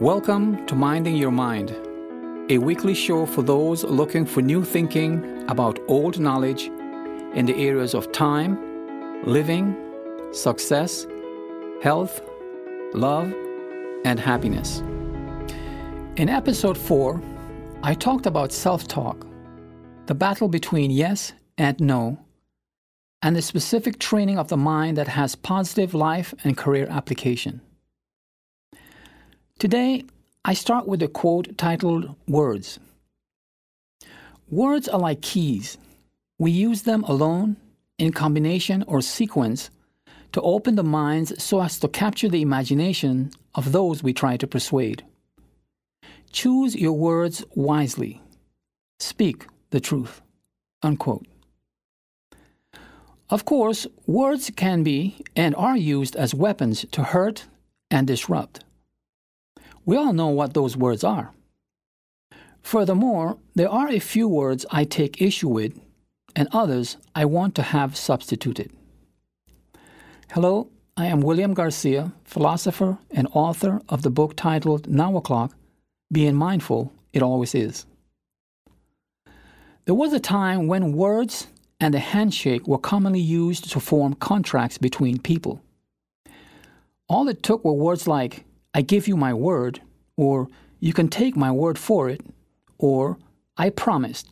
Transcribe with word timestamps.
Welcome 0.00 0.64
to 0.64 0.74
Minding 0.74 1.14
Your 1.16 1.30
Mind, 1.30 1.76
a 2.48 2.56
weekly 2.56 2.94
show 2.94 3.26
for 3.26 3.42
those 3.42 3.84
looking 3.84 4.24
for 4.24 4.40
new 4.40 4.64
thinking 4.64 5.44
about 5.46 5.78
old 5.88 6.18
knowledge 6.18 6.70
in 7.34 7.44
the 7.44 7.54
areas 7.54 7.92
of 7.92 8.10
time, 8.10 8.56
living, 9.26 9.76
success, 10.32 11.06
health, 11.82 12.22
love, 12.94 13.30
and 14.06 14.18
happiness. 14.18 14.78
In 16.16 16.30
episode 16.30 16.78
4, 16.78 17.20
I 17.82 17.92
talked 17.92 18.24
about 18.24 18.52
self 18.52 18.88
talk, 18.88 19.26
the 20.06 20.14
battle 20.14 20.48
between 20.48 20.90
yes 20.90 21.34
and 21.58 21.78
no, 21.78 22.18
and 23.20 23.36
the 23.36 23.42
specific 23.42 23.98
training 23.98 24.38
of 24.38 24.48
the 24.48 24.56
mind 24.56 24.96
that 24.96 25.08
has 25.08 25.34
positive 25.34 25.92
life 25.92 26.32
and 26.42 26.56
career 26.56 26.86
application. 26.88 27.60
Today, 29.60 30.04
I 30.42 30.54
start 30.54 30.88
with 30.88 31.02
a 31.02 31.08
quote 31.08 31.58
titled 31.58 32.16
Words. 32.26 32.78
Words 34.48 34.88
are 34.88 34.98
like 34.98 35.20
keys. 35.20 35.76
We 36.38 36.50
use 36.50 36.80
them 36.80 37.04
alone, 37.04 37.58
in 37.98 38.12
combination, 38.12 38.82
or 38.86 39.02
sequence 39.02 39.68
to 40.32 40.40
open 40.40 40.76
the 40.76 40.82
minds 40.82 41.34
so 41.44 41.60
as 41.60 41.78
to 41.80 41.88
capture 41.88 42.30
the 42.30 42.40
imagination 42.40 43.32
of 43.54 43.72
those 43.72 44.02
we 44.02 44.14
try 44.14 44.38
to 44.38 44.46
persuade. 44.46 45.04
Choose 46.32 46.74
your 46.74 46.94
words 46.94 47.44
wisely. 47.54 48.22
Speak 48.98 49.46
the 49.68 49.80
truth. 49.80 50.22
Unquote. 50.82 51.26
Of 53.28 53.44
course, 53.44 53.86
words 54.06 54.50
can 54.56 54.82
be 54.82 55.22
and 55.36 55.54
are 55.54 55.76
used 55.76 56.16
as 56.16 56.34
weapons 56.34 56.86
to 56.92 57.02
hurt 57.02 57.44
and 57.90 58.06
disrupt. 58.06 58.64
We 59.84 59.96
all 59.96 60.12
know 60.12 60.28
what 60.28 60.54
those 60.54 60.76
words 60.76 61.02
are. 61.04 61.32
Furthermore, 62.62 63.38
there 63.54 63.70
are 63.70 63.88
a 63.88 63.98
few 63.98 64.28
words 64.28 64.66
I 64.70 64.84
take 64.84 65.22
issue 65.22 65.48
with 65.48 65.78
and 66.36 66.48
others 66.52 66.96
I 67.14 67.24
want 67.24 67.54
to 67.56 67.62
have 67.62 67.96
substituted. 67.96 68.70
Hello, 70.32 70.68
I 70.96 71.06
am 71.06 71.22
William 71.22 71.54
Garcia, 71.54 72.12
philosopher 72.24 72.98
and 73.10 73.26
author 73.32 73.80
of 73.88 74.02
the 74.02 74.10
book 74.10 74.36
titled 74.36 74.88
Now 74.88 75.16
O'Clock 75.16 75.56
Being 76.12 76.36
Mindful, 76.36 76.92
It 77.12 77.22
Always 77.22 77.54
Is. 77.54 77.86
There 79.86 79.94
was 79.94 80.12
a 80.12 80.20
time 80.20 80.66
when 80.66 80.92
words 80.92 81.48
and 81.80 81.94
a 81.94 81.98
handshake 81.98 82.68
were 82.68 82.78
commonly 82.78 83.20
used 83.20 83.72
to 83.72 83.80
form 83.80 84.14
contracts 84.14 84.78
between 84.78 85.18
people. 85.18 85.62
All 87.08 87.28
it 87.28 87.42
took 87.42 87.64
were 87.64 87.72
words 87.72 88.06
like, 88.06 88.44
I 88.74 88.82
give 88.82 89.08
you 89.08 89.16
my 89.16 89.34
word, 89.34 89.80
or 90.16 90.48
you 90.78 90.92
can 90.92 91.08
take 91.08 91.36
my 91.36 91.50
word 91.50 91.78
for 91.78 92.08
it, 92.08 92.20
or 92.78 93.18
I 93.56 93.70
promised, 93.70 94.30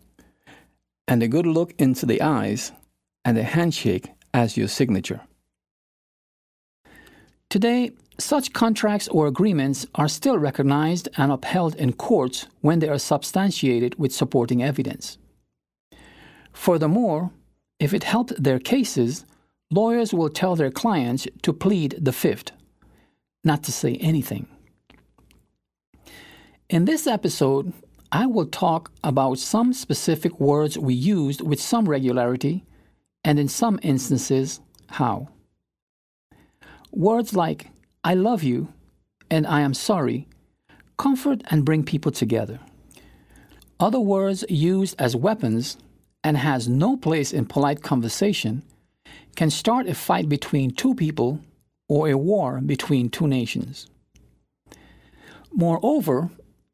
and 1.06 1.22
a 1.22 1.28
good 1.28 1.46
look 1.46 1.74
into 1.78 2.06
the 2.06 2.22
eyes 2.22 2.72
and 3.24 3.36
a 3.36 3.42
handshake 3.42 4.10
as 4.32 4.56
your 4.56 4.68
signature. 4.68 5.22
Today, 7.50 7.92
such 8.18 8.52
contracts 8.52 9.08
or 9.08 9.26
agreements 9.26 9.86
are 9.94 10.08
still 10.08 10.38
recognized 10.38 11.08
and 11.16 11.32
upheld 11.32 11.74
in 11.76 11.92
courts 11.92 12.46
when 12.60 12.78
they 12.78 12.88
are 12.88 12.98
substantiated 12.98 13.98
with 13.98 14.14
supporting 14.14 14.62
evidence. 14.62 15.18
Furthermore, 16.52 17.30
if 17.78 17.94
it 17.94 18.04
helped 18.04 18.42
their 18.42 18.58
cases, 18.58 19.24
lawyers 19.70 20.12
will 20.12 20.28
tell 20.28 20.56
their 20.56 20.70
clients 20.70 21.26
to 21.42 21.52
plead 21.52 21.96
the 22.00 22.12
fifth 22.12 22.52
not 23.48 23.64
to 23.64 23.72
say 23.72 23.96
anything. 23.96 24.46
In 26.68 26.84
this 26.84 27.06
episode, 27.08 27.72
I 28.12 28.26
will 28.26 28.46
talk 28.46 28.92
about 29.02 29.38
some 29.38 29.72
specific 29.72 30.38
words 30.38 30.78
we 30.78 30.94
used 30.94 31.40
with 31.40 31.60
some 31.60 31.88
regularity, 31.88 32.64
and 33.24 33.38
in 33.38 33.48
some 33.48 33.80
instances, 33.82 34.60
how. 34.88 35.28
Words 36.92 37.34
like 37.34 37.70
I 38.04 38.14
love 38.14 38.42
you 38.42 38.72
and 39.30 39.46
I 39.46 39.60
am 39.60 39.74
sorry 39.74 40.28
comfort 40.96 41.42
and 41.50 41.64
bring 41.64 41.84
people 41.84 42.12
together. 42.12 42.58
Other 43.78 44.00
words 44.00 44.44
used 44.48 44.96
as 44.98 45.14
weapons 45.14 45.76
and 46.24 46.36
has 46.36 46.68
no 46.68 46.96
place 46.96 47.32
in 47.32 47.46
polite 47.46 47.82
conversation 47.82 48.62
can 49.36 49.50
start 49.50 49.86
a 49.86 49.94
fight 49.94 50.28
between 50.28 50.72
two 50.72 50.94
people 50.94 51.40
or 51.88 52.08
a 52.08 52.18
war 52.18 52.60
between 52.60 53.08
two 53.08 53.26
nations. 53.26 53.88
Moreover, 55.52 56.30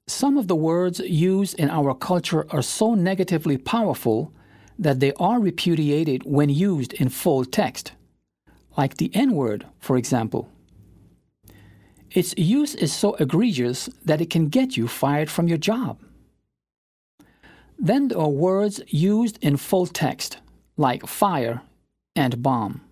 some 0.06 0.36
of 0.36 0.48
the 0.48 0.56
words 0.56 0.98
used 1.00 1.58
in 1.58 1.70
our 1.70 1.94
culture 1.94 2.46
are 2.50 2.62
so 2.62 2.94
negatively 2.94 3.56
powerful 3.56 4.32
that 4.78 5.00
they 5.00 5.12
are 5.14 5.40
repudiated 5.40 6.24
when 6.24 6.50
used 6.50 6.92
in 6.94 7.08
full 7.08 7.44
text, 7.44 7.92
like 8.76 8.96
the 8.96 9.10
N 9.14 9.32
word, 9.32 9.64
for 9.78 9.96
example. 9.96 10.48
Its 12.10 12.34
use 12.36 12.74
is 12.74 12.92
so 12.92 13.14
egregious 13.14 13.88
that 14.04 14.20
it 14.20 14.30
can 14.30 14.48
get 14.48 14.76
you 14.76 14.86
fired 14.86 15.30
from 15.30 15.48
your 15.48 15.58
job. 15.58 16.00
Then 17.78 18.08
there 18.08 18.18
are 18.18 18.28
words 18.28 18.80
used 18.86 19.38
in 19.42 19.56
full 19.56 19.86
text, 19.86 20.38
like 20.76 21.06
fire 21.06 21.62
and 22.14 22.42
bomb. 22.42 22.82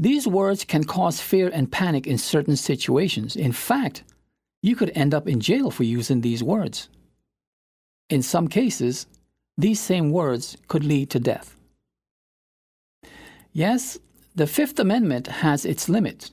These 0.00 0.28
words 0.28 0.64
can 0.64 0.84
cause 0.84 1.20
fear 1.20 1.50
and 1.52 1.72
panic 1.72 2.06
in 2.06 2.18
certain 2.18 2.54
situations. 2.54 3.34
In 3.34 3.50
fact, 3.50 4.04
you 4.62 4.76
could 4.76 4.92
end 4.94 5.12
up 5.12 5.26
in 5.26 5.40
jail 5.40 5.72
for 5.72 5.82
using 5.82 6.20
these 6.20 6.40
words. 6.40 6.88
In 8.08 8.22
some 8.22 8.46
cases, 8.46 9.06
these 9.56 9.80
same 9.80 10.12
words 10.12 10.56
could 10.68 10.84
lead 10.84 11.10
to 11.10 11.18
death. 11.18 11.56
Yes, 13.52 13.98
the 14.36 14.46
Fifth 14.46 14.78
Amendment 14.78 15.26
has 15.26 15.64
its 15.64 15.88
limits. 15.88 16.30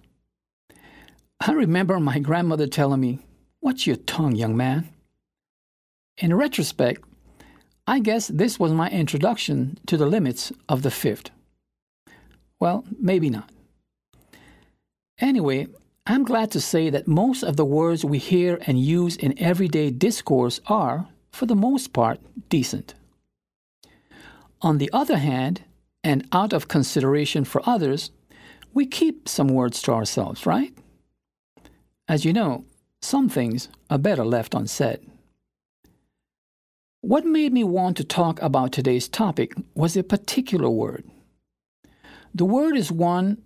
I 1.39 1.51
remember 1.51 1.99
my 1.99 2.19
grandmother 2.19 2.67
telling 2.67 3.01
me, 3.01 3.19
Watch 3.61 3.87
your 3.87 3.95
tongue, 3.95 4.35
young 4.35 4.55
man. 4.55 4.89
In 6.19 6.35
retrospect, 6.35 7.03
I 7.87 7.99
guess 7.99 8.27
this 8.27 8.59
was 8.59 8.71
my 8.71 8.91
introduction 8.91 9.79
to 9.87 9.97
the 9.97 10.05
limits 10.05 10.51
of 10.69 10.83
the 10.83 10.91
Fifth. 10.91 11.31
Well, 12.59 12.85
maybe 12.99 13.31
not. 13.31 13.49
Anyway, 15.19 15.67
I'm 16.05 16.23
glad 16.23 16.51
to 16.51 16.61
say 16.61 16.89
that 16.89 17.07
most 17.07 17.41
of 17.43 17.55
the 17.55 17.65
words 17.65 18.03
we 18.03 18.17
hear 18.17 18.59
and 18.67 18.79
use 18.79 19.15
in 19.15 19.39
everyday 19.39 19.89
discourse 19.89 20.59
are, 20.67 21.07
for 21.31 21.45
the 21.45 21.55
most 21.55 21.93
part, 21.93 22.19
decent. 22.49 22.93
On 24.61 24.77
the 24.77 24.89
other 24.91 25.17
hand, 25.17 25.61
and 26.03 26.27
out 26.31 26.53
of 26.53 26.67
consideration 26.67 27.43
for 27.45 27.67
others, 27.67 28.11
we 28.73 28.85
keep 28.85 29.27
some 29.27 29.47
words 29.47 29.81
to 29.81 29.91
ourselves, 29.91 30.45
right? 30.45 30.71
As 32.07 32.25
you 32.25 32.33
know, 32.33 32.65
some 33.01 33.29
things 33.29 33.69
are 33.89 33.97
better 33.97 34.23
left 34.23 34.53
unsaid. 34.53 34.99
What 37.01 37.25
made 37.25 37.53
me 37.53 37.63
want 37.63 37.97
to 37.97 38.03
talk 38.03 38.41
about 38.41 38.71
today's 38.71 39.07
topic 39.07 39.53
was 39.73 39.95
a 39.95 40.03
particular 40.03 40.69
word. 40.69 41.03
The 42.33 42.45
word 42.45 42.75
is 42.77 42.91
one 42.91 43.41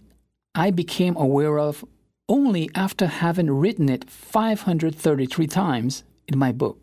I 0.59 0.71
became 0.71 1.15
aware 1.15 1.57
of 1.57 1.85
only 2.27 2.69
after 2.75 3.07
having 3.07 3.49
written 3.49 3.87
it 3.87 4.09
533 4.09 5.47
times 5.47 6.03
in 6.27 6.37
my 6.37 6.51
book. 6.51 6.81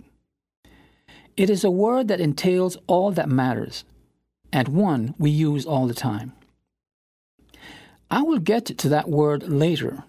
It 1.36 1.50
is 1.50 1.62
a 1.62 1.70
word 1.70 2.08
that 2.08 2.18
entails 2.18 2.78
all 2.86 3.10
that 3.10 3.28
matters, 3.28 3.84
and 4.50 4.68
one 4.68 5.14
we 5.18 5.28
use 5.28 5.66
all 5.66 5.86
the 5.86 5.92
time. 5.92 6.32
I 8.10 8.22
will 8.22 8.38
get 8.38 8.64
to 8.64 8.88
that 8.88 9.10
word 9.10 9.42
later 9.42 10.04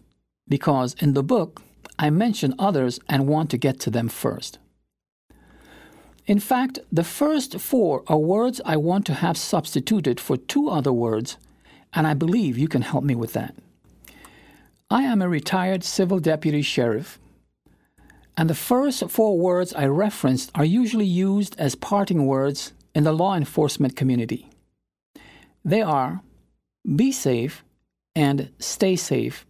because 0.48 0.96
in 1.02 1.14
the 1.14 1.22
book 1.22 1.62
I 2.00 2.10
mention 2.10 2.56
others 2.58 3.02
and 3.10 3.28
want 3.28 3.50
to 3.50 3.58
get 3.58 3.82
to 3.82 3.90
them 3.90 4.08
first. 4.08 4.60
In 6.26 6.40
fact, 6.40 6.80
the 6.90 7.04
first 7.04 7.60
four 7.60 8.06
are 8.08 8.18
words 8.18 8.62
I 8.64 8.78
want 8.78 9.06
to 9.08 9.16
have 9.16 9.36
substituted 9.36 10.22
for 10.22 10.38
two 10.38 10.70
other 10.70 10.94
words 10.94 11.36
and 11.94 12.06
I 12.06 12.14
believe 12.14 12.58
you 12.58 12.68
can 12.68 12.82
help 12.82 13.04
me 13.04 13.16
with 13.16 13.34
that. 13.34 13.56
I 14.90 15.04
am 15.04 15.22
a 15.22 15.28
retired 15.28 15.84
civil 15.84 16.20
deputy 16.20 16.62
sheriff, 16.62 17.20
and 18.38 18.50
the 18.50 18.56
first 18.56 19.10
four 19.10 19.38
words 19.38 19.74
I 19.74 19.86
referenced 19.88 20.50
are 20.56 20.64
usually 20.64 21.06
used 21.06 21.60
as 21.60 21.76
parting 21.76 22.26
words 22.26 22.72
in 22.96 23.04
the 23.04 23.12
law 23.12 23.36
enforcement 23.36 23.98
community. 23.98 24.50
They 25.66 25.82
are 25.82 26.22
be 26.96 27.12
safe 27.12 27.66
and 28.16 28.50
stay 28.60 28.96
safe, 28.96 29.46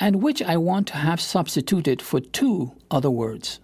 and 0.00 0.22
which 0.22 0.40
I 0.40 0.56
want 0.56 0.86
to 0.88 0.96
have 0.96 1.20
substituted 1.20 2.00
for 2.00 2.20
two 2.20 2.72
other 2.90 3.10
words. 3.10 3.60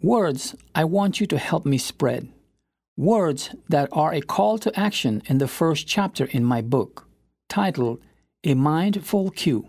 Words 0.00 0.56
I 0.74 0.84
want 0.84 1.20
you 1.20 1.26
to 1.26 1.36
help 1.36 1.66
me 1.66 1.76
spread. 1.76 2.28
Words 2.96 3.50
that 3.68 3.90
are 3.92 4.14
a 4.14 4.22
call 4.22 4.56
to 4.60 4.80
action 4.80 5.22
in 5.26 5.36
the 5.36 5.46
first 5.46 5.86
chapter 5.86 6.24
in 6.24 6.42
my 6.42 6.62
book 6.62 7.06
titled 7.50 8.00
A 8.44 8.54
Mindful 8.54 9.30
Cue. 9.32 9.66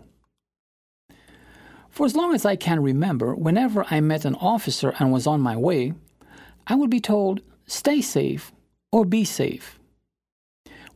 For 1.94 2.04
as 2.04 2.16
long 2.16 2.34
as 2.34 2.44
I 2.44 2.56
can 2.56 2.82
remember, 2.82 3.36
whenever 3.36 3.86
I 3.88 4.00
met 4.00 4.24
an 4.24 4.34
officer 4.34 4.92
and 4.98 5.12
was 5.12 5.28
on 5.28 5.40
my 5.40 5.56
way, 5.56 5.94
I 6.66 6.74
would 6.74 6.90
be 6.90 6.98
told, 6.98 7.40
stay 7.66 8.00
safe 8.00 8.50
or 8.90 9.04
be 9.04 9.24
safe. 9.24 9.78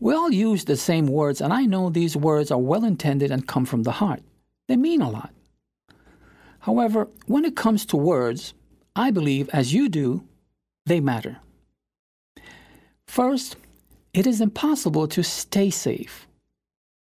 We 0.00 0.12
all 0.12 0.32
use 0.32 0.64
the 0.64 0.76
same 0.76 1.06
words, 1.06 1.40
and 1.40 1.52
I 1.52 1.66
know 1.66 1.88
these 1.88 2.16
words 2.16 2.50
are 2.50 2.58
well 2.58 2.84
intended 2.84 3.30
and 3.30 3.46
come 3.46 3.64
from 3.64 3.84
the 3.84 3.92
heart. 3.92 4.22
They 4.66 4.76
mean 4.76 5.00
a 5.00 5.08
lot. 5.08 5.32
However, 6.58 7.06
when 7.26 7.44
it 7.44 7.54
comes 7.54 7.86
to 7.86 7.96
words, 7.96 8.52
I 8.96 9.12
believe, 9.12 9.48
as 9.50 9.72
you 9.72 9.88
do, 9.88 10.24
they 10.84 10.98
matter. 10.98 11.38
First, 13.06 13.54
it 14.12 14.26
is 14.26 14.40
impossible 14.40 15.06
to 15.06 15.22
stay 15.22 15.70
safe. 15.70 16.26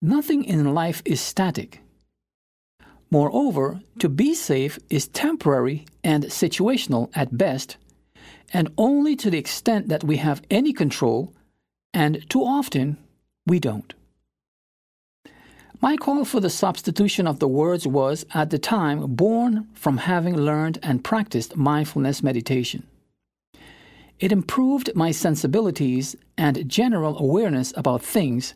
Nothing 0.00 0.44
in 0.44 0.74
life 0.74 1.02
is 1.04 1.20
static. 1.20 1.80
Moreover, 3.10 3.80
to 3.98 4.08
be 4.08 4.34
safe 4.34 4.78
is 4.88 5.08
temporary 5.08 5.84
and 6.04 6.24
situational 6.24 7.10
at 7.14 7.36
best, 7.36 7.76
and 8.52 8.72
only 8.78 9.16
to 9.16 9.30
the 9.30 9.38
extent 9.38 9.88
that 9.88 10.04
we 10.04 10.16
have 10.18 10.42
any 10.50 10.72
control, 10.72 11.32
and 11.92 12.28
too 12.30 12.42
often 12.42 12.96
we 13.46 13.58
don't. 13.58 13.94
My 15.82 15.96
call 15.96 16.24
for 16.24 16.40
the 16.40 16.50
substitution 16.50 17.26
of 17.26 17.38
the 17.38 17.48
words 17.48 17.86
was, 17.86 18.26
at 18.34 18.50
the 18.50 18.58
time, 18.58 19.14
born 19.14 19.66
from 19.72 19.96
having 19.96 20.36
learned 20.36 20.78
and 20.82 21.02
practiced 21.02 21.56
mindfulness 21.56 22.22
meditation. 22.22 22.86
It 24.20 24.30
improved 24.30 24.94
my 24.94 25.10
sensibilities 25.10 26.14
and 26.36 26.68
general 26.68 27.18
awareness 27.18 27.72
about 27.76 28.02
things, 28.02 28.54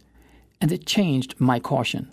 and 0.60 0.70
it 0.70 0.84
changed 0.86 1.34
my 1.38 1.58
caution. 1.58 2.12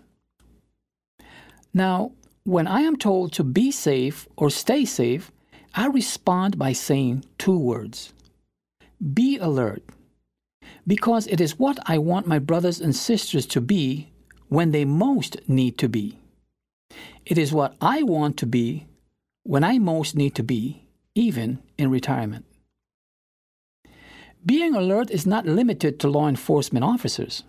Now, 1.74 2.14
when 2.44 2.68
I 2.68 2.82
am 2.82 2.96
told 2.96 3.34
to 3.34 3.44
be 3.44 3.72
safe 3.72 4.28
or 4.36 4.50
stay 4.50 4.86
safe, 4.86 5.32
I 5.76 5.88
respond 5.88 6.58
by 6.58 6.74
saying 6.74 7.26
two 7.38 7.58
words 7.58 8.14
Be 9.14 9.38
alert, 9.38 9.84
because 10.86 11.28
it 11.28 11.40
is 11.40 11.60
what 11.60 11.80
I 11.86 11.98
want 11.98 12.28
my 12.28 12.40
brothers 12.40 12.82
and 12.82 12.96
sisters 12.96 13.46
to 13.48 13.62
be 13.62 14.12
when 14.50 14.72
they 14.72 14.86
most 14.86 15.38
need 15.48 15.78
to 15.78 15.88
be. 15.88 16.18
It 17.26 17.38
is 17.38 17.54
what 17.54 17.76
I 17.80 18.04
want 18.04 18.38
to 18.38 18.46
be 18.46 18.88
when 19.44 19.64
I 19.64 19.80
most 19.80 20.16
need 20.16 20.36
to 20.36 20.44
be, 20.44 20.86
even 21.16 21.60
in 21.78 21.90
retirement. 21.90 22.46
Being 24.46 24.76
alert 24.76 25.12
is 25.12 25.28
not 25.28 25.46
limited 25.46 26.00
to 26.00 26.10
law 26.10 26.28
enforcement 26.28 26.84
officers. 26.84 27.44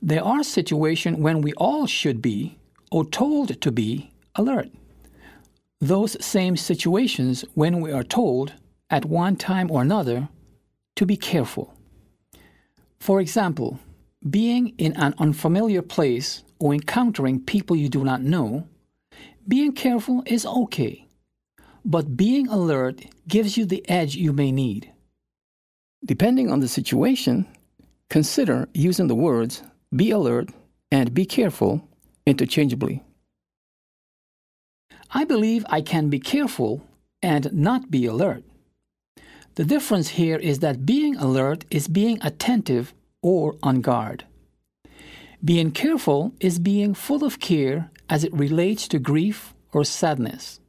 There 0.00 0.24
are 0.24 0.42
situations 0.42 1.18
when 1.18 1.42
we 1.42 1.52
all 1.54 1.86
should 1.86 2.22
be, 2.22 2.58
or 2.90 3.04
told 3.04 3.60
to 3.60 3.72
be, 3.72 4.10
alert. 4.34 4.68
Those 5.80 6.22
same 6.24 6.56
situations 6.56 7.44
when 7.54 7.80
we 7.80 7.92
are 7.92 8.02
told, 8.02 8.54
at 8.90 9.04
one 9.04 9.36
time 9.36 9.70
or 9.70 9.82
another, 9.82 10.28
to 10.96 11.06
be 11.06 11.16
careful. 11.16 11.74
For 12.98 13.20
example, 13.20 13.78
being 14.28 14.74
in 14.76 14.94
an 14.96 15.14
unfamiliar 15.18 15.80
place 15.80 16.44
or 16.58 16.74
encountering 16.74 17.40
people 17.40 17.76
you 17.76 17.88
do 17.88 18.04
not 18.04 18.20
know, 18.20 18.68
being 19.48 19.72
careful 19.72 20.22
is 20.26 20.44
okay. 20.44 21.06
But 21.84 22.16
being 22.16 22.48
alert 22.48 23.06
gives 23.26 23.56
you 23.56 23.64
the 23.64 23.88
edge 23.88 24.14
you 24.14 24.32
may 24.34 24.52
need. 24.52 24.92
Depending 26.04 26.50
on 26.50 26.60
the 26.60 26.68
situation, 26.68 27.46
consider 28.10 28.68
using 28.74 29.06
the 29.06 29.14
words 29.14 29.62
be 29.94 30.10
alert 30.10 30.50
and 30.92 31.14
be 31.14 31.24
careful 31.24 31.88
interchangeably. 32.30 33.02
I 35.12 35.24
believe 35.24 35.66
I 35.68 35.80
can 35.80 36.08
be 36.08 36.20
careful 36.20 36.86
and 37.20 37.52
not 37.52 37.90
be 37.90 38.06
alert. 38.06 38.44
The 39.56 39.64
difference 39.64 40.10
here 40.10 40.36
is 40.36 40.60
that 40.60 40.86
being 40.86 41.16
alert 41.16 41.64
is 41.70 41.88
being 41.88 42.18
attentive 42.22 42.94
or 43.20 43.56
on 43.62 43.80
guard. 43.80 44.24
Being 45.44 45.72
careful 45.72 46.32
is 46.40 46.58
being 46.58 46.94
full 46.94 47.24
of 47.24 47.40
care 47.40 47.90
as 48.08 48.24
it 48.24 48.32
relates 48.32 48.86
to 48.88 48.98
grief 48.98 49.54
or 49.72 49.84
sadness. 49.84 50.60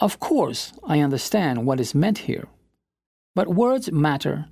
Of 0.00 0.18
course, 0.18 0.72
I 0.84 1.00
understand 1.00 1.64
what 1.64 1.80
is 1.80 1.94
meant 1.94 2.18
here, 2.18 2.48
but 3.34 3.48
words 3.48 3.90
matter 3.92 4.46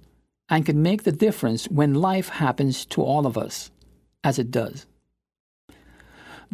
and 0.49 0.65
can 0.65 0.83
make 0.83 1.03
the 1.03 1.13
difference 1.13 1.67
when 1.67 1.95
life 1.95 2.29
happens 2.29 2.87
to 2.87 3.03
all 3.03 3.27
of 3.27 3.37
us, 3.37 3.71
as 4.23 4.39
it 4.39 4.51
does. 4.51 4.87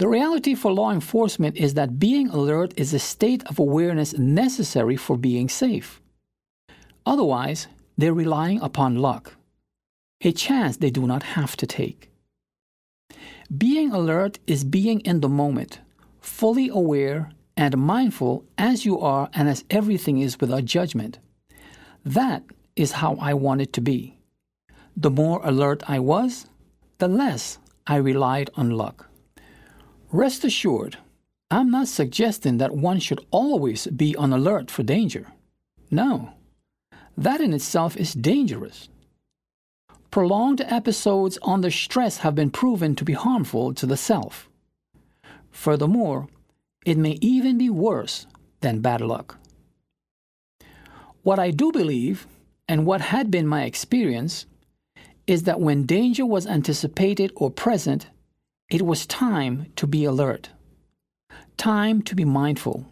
The 0.01 0.09
reality 0.09 0.55
for 0.55 0.73
law 0.73 0.93
enforcement 0.93 1.59
is 1.59 1.75
that 1.75 1.99
being 1.99 2.31
alert 2.31 2.73
is 2.75 2.95
a 2.95 2.99
state 2.99 3.45
of 3.49 3.59
awareness 3.59 4.17
necessary 4.17 4.97
for 4.97 5.19
being 5.19 5.51
safe. 5.51 6.01
Otherwise, 7.05 7.67
they're 7.99 8.15
relying 8.15 8.63
upon 8.63 8.97
luck 8.97 9.37
a 10.23 10.33
chance 10.33 10.79
they 10.79 10.89
do 10.91 11.07
not 11.07 11.23
have 11.23 11.55
to 11.59 11.67
take. 11.67 12.11
Being 13.55 13.93
alert 13.93 14.39
is 14.47 14.65
being 14.65 15.01
in 15.01 15.21
the 15.21 15.29
moment, 15.29 15.81
fully 16.23 16.71
aware 16.71 17.31
and 17.55 17.77
mindful 17.77 18.47
as 18.57 18.87
you 18.87 18.99
are 19.01 19.29
and 19.35 19.51
as 19.51 19.65
everything 19.69 20.17
is 20.21 20.41
without 20.41 20.65
judgment. 20.65 21.19
That 22.07 22.43
is 22.75 22.93
how 22.93 23.17
I 23.21 23.35
wanted 23.35 23.75
to 23.75 23.83
be. 23.83 24.17
The 24.97 25.11
more 25.11 25.43
alert 25.45 25.83
I 25.87 25.99
was, 25.99 26.47
the 26.97 27.09
less 27.09 27.59
I 27.87 27.97
relied 27.97 28.49
on 28.57 28.71
luck. 28.71 29.10
Rest 30.13 30.45
assured, 30.45 30.99
I'm 31.53 31.71
not 31.71 31.87
suggesting 31.89 32.59
that 32.59 32.75
one 32.75 32.99
should 32.99 33.25
always 33.31 33.87
be 33.87 34.17
on 34.17 34.33
alert 34.33 34.71
for 34.71 34.83
danger. 34.83 35.27
No, 35.91 36.33
that 37.17 37.41
in 37.41 37.53
itself 37.53 37.97
is 37.97 38.15
dangerous. 38.15 38.89
Prolonged 40.11 40.63
episodes 40.63 41.39
under 41.43 41.71
stress 41.71 42.19
have 42.19 42.35
been 42.35 42.51
proven 42.51 42.97
to 42.97 43.05
be 43.05 43.13
harmful 43.13 43.73
to 43.75 43.87
the 43.87 43.97
self. 43.97 44.49
Furthermore, 45.53 46.29
it 46.85 46.99
may 46.99 47.17
even 47.21 47.59
be 47.59 47.71
worse 47.71 48.27
than 48.61 48.81
bad 48.81 49.01
luck. 49.01 49.39
What 51.23 51.39
I 51.39 51.51
do 51.51 51.71
believe, 51.71 52.27
and 52.67 52.87
what 52.87 53.01
had 53.01 53.31
been 53.31 53.47
my 53.47 53.65
experience, 53.65 54.47
is 55.27 55.45
that 55.45 55.61
when 55.61 55.87
danger 55.87 56.27
was 56.27 56.47
anticipated 56.47 57.31
or 57.37 57.51
present, 57.51 58.07
it 58.71 58.83
was 58.83 59.07
time 59.07 59.67
to 59.77 59.87
be 59.87 60.05
alert, 60.05 60.51
time 61.57 62.01
to 62.03 62.15
be 62.15 62.25
mindful, 62.25 62.87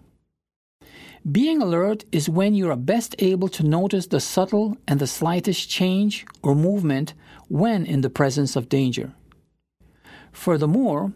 being 1.31 1.61
alert 1.61 2.05
is 2.11 2.29
when 2.29 2.55
you 2.55 2.71
are 2.71 2.77
best 2.77 3.15
able 3.19 3.49
to 3.49 3.63
notice 3.63 4.07
the 4.07 4.21
subtle 4.21 4.77
and 4.87 4.99
the 4.99 5.07
slightest 5.07 5.69
change 5.69 6.25
or 6.43 6.55
movement 6.55 7.13
when 7.49 7.85
in 7.85 8.01
the 8.01 8.11
presence 8.11 8.57
of 8.57 8.69
danger. 8.69 9.13
Furthermore, 10.33 11.13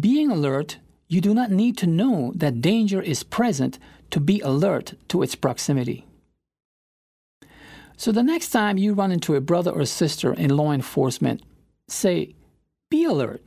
being 0.00 0.30
alert, 0.30 0.78
you 1.06 1.20
do 1.20 1.34
not 1.34 1.50
need 1.50 1.76
to 1.78 1.86
know 1.86 2.32
that 2.34 2.62
danger 2.62 3.00
is 3.00 3.22
present 3.22 3.78
to 4.10 4.18
be 4.18 4.40
alert 4.40 4.94
to 5.08 5.22
its 5.22 5.34
proximity. 5.34 6.06
So 7.96 8.10
the 8.10 8.22
next 8.22 8.48
time 8.50 8.78
you 8.78 8.94
run 8.94 9.12
into 9.12 9.36
a 9.36 9.40
brother 9.40 9.70
or 9.70 9.84
sister 9.84 10.32
in 10.32 10.56
law 10.56 10.72
enforcement, 10.72 11.42
say, 11.88 12.34
Be 12.90 13.04
alert. 13.04 13.42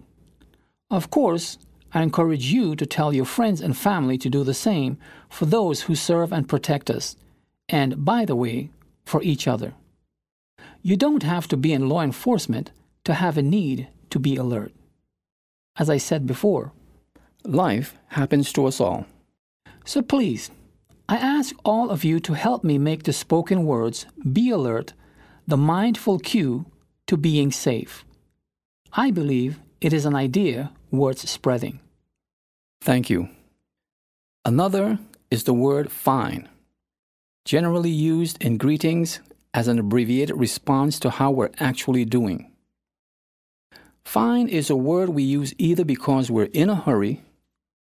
Of 0.90 1.10
course, 1.10 1.58
I 1.94 2.04
encourage 2.04 2.52
you 2.52 2.76
to 2.76 2.86
tell 2.86 3.14
your 3.14 3.26
friends 3.26 3.62
and 3.62 3.76
family 3.76 4.18
to 4.20 4.30
do 4.30 4.44
the 4.44 4.54
same 4.54 4.98
for 5.30 5.46
those 5.46 5.84
who 5.84 5.96
serve 5.96 6.32
and 6.32 6.48
protect 6.48 6.90
us, 6.90 7.16
and, 7.70 8.04
by 8.04 8.26
the 8.26 8.36
way, 8.36 8.70
for 9.06 9.24
each 9.24 9.48
other. 9.48 9.74
You 10.82 10.98
don't 10.98 11.24
have 11.24 11.48
to 11.48 11.58
be 11.58 11.74
in 11.74 11.90
law 11.90 12.02
enforcement 12.02 12.72
to 13.06 13.14
have 13.14 13.38
a 13.38 13.42
need 13.42 13.88
to 14.10 14.20
be 14.20 14.36
alert. 14.36 14.72
As 15.78 15.90
I 15.90 15.98
said 15.98 16.28
before, 16.28 16.72
life 17.44 17.98
happens 18.08 18.54
to 18.54 18.66
us 18.66 18.80
all. 18.80 19.06
So 19.84 20.02
please, 20.02 20.52
I 21.08 21.18
ask 21.18 21.56
all 21.64 21.90
of 21.90 22.04
you 22.04 22.20
to 22.22 22.34
help 22.34 22.64
me 22.64 22.78
make 22.78 23.04
the 23.04 23.14
spoken 23.14 23.66
words 23.66 24.06
be 24.32 24.50
alert 24.50 24.94
the 25.48 25.58
mindful 25.58 26.18
cue 26.20 26.66
to 27.08 27.18
being 27.18 27.52
safe. 27.52 28.04
I 28.94 29.12
believe 29.12 29.60
it 29.82 29.94
is 29.94 30.06
an 30.06 30.16
idea 30.16 30.72
worth 30.92 31.28
spreading. 31.28 31.80
Thank 32.82 33.10
you. 33.10 33.30
Another 34.44 35.00
is 35.32 35.44
the 35.44 35.54
word 35.54 35.92
fine, 35.92 36.48
generally 37.46 37.90
used 37.90 38.42
in 38.44 38.58
greetings 38.58 39.20
as 39.54 39.68
an 39.68 39.80
abbreviated 39.80 40.36
response 40.36 41.00
to 41.00 41.10
how 41.10 41.32
we're 41.32 41.52
actually 41.60 42.06
doing. 42.06 42.52
Fine 44.04 44.48
is 44.48 44.70
a 44.70 44.76
word 44.76 45.10
we 45.10 45.24
use 45.24 45.54
either 45.58 45.84
because 45.84 46.30
we're 46.30 46.52
in 46.54 46.70
a 46.70 46.76
hurry, 46.76 47.24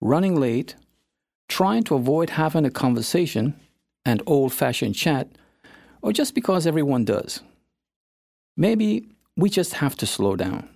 running 0.01 0.39
late, 0.39 0.75
trying 1.48 1.83
to 1.83 1.95
avoid 1.95 2.31
having 2.31 2.65
a 2.65 2.71
conversation 2.71 3.59
and 4.05 4.24
old 4.25 4.53
fashioned 4.53 4.95
chat, 4.95 5.27
or 6.01 6.12
just 6.12 6.33
because 6.33 6.65
everyone 6.65 7.05
does. 7.05 7.41
Maybe 8.57 9.07
we 9.38 9.50
just 9.50 9.74
have 9.74 9.95
to 9.98 10.05
slow 10.05 10.36
down. 10.36 10.67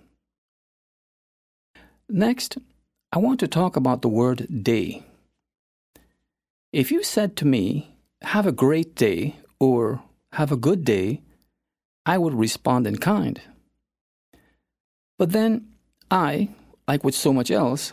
Next, 2.16 2.58
I 3.12 3.18
want 3.18 3.40
to 3.40 3.48
talk 3.48 3.74
about 3.74 4.02
the 4.02 4.08
word 4.08 4.62
day. 4.62 5.02
If 6.72 6.92
you 6.92 7.02
said 7.02 7.34
to 7.38 7.44
me, 7.44 7.90
Have 8.22 8.46
a 8.46 8.52
great 8.52 8.94
day, 8.94 9.34
or 9.58 10.00
Have 10.34 10.52
a 10.52 10.56
good 10.56 10.84
day, 10.84 11.22
I 12.06 12.18
would 12.18 12.32
respond 12.32 12.86
in 12.86 12.98
kind. 12.98 13.40
But 15.18 15.32
then 15.32 15.66
I, 16.08 16.50
like 16.86 17.02
with 17.02 17.16
so 17.16 17.32
much 17.32 17.50
else, 17.50 17.92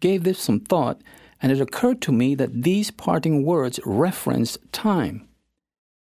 gave 0.00 0.24
this 0.24 0.38
some 0.38 0.60
thought, 0.60 1.02
and 1.42 1.52
it 1.52 1.60
occurred 1.60 2.00
to 2.02 2.10
me 2.10 2.34
that 2.36 2.62
these 2.62 2.90
parting 2.90 3.44
words 3.44 3.78
referenced 3.84 4.56
time 4.72 5.28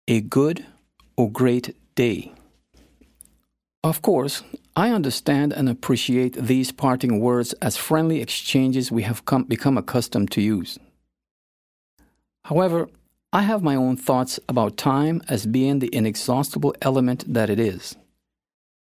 a 0.06 0.20
good 0.20 0.66
or 1.16 1.28
great 1.28 1.74
day. 1.96 2.32
Of 3.82 4.02
course, 4.02 4.44
I 4.80 4.92
understand 4.92 5.52
and 5.52 5.68
appreciate 5.68 6.32
these 6.32 6.72
parting 6.72 7.20
words 7.20 7.52
as 7.60 7.76
friendly 7.76 8.22
exchanges 8.22 8.90
we 8.90 9.02
have 9.02 9.26
come, 9.26 9.44
become 9.44 9.76
accustomed 9.76 10.30
to 10.30 10.40
use. 10.40 10.78
However, 12.44 12.88
I 13.30 13.42
have 13.42 13.62
my 13.62 13.74
own 13.74 13.98
thoughts 13.98 14.40
about 14.48 14.78
time 14.78 15.20
as 15.28 15.44
being 15.44 15.80
the 15.80 15.94
inexhaustible 15.94 16.74
element 16.80 17.24
that 17.28 17.50
it 17.50 17.60
is, 17.60 17.94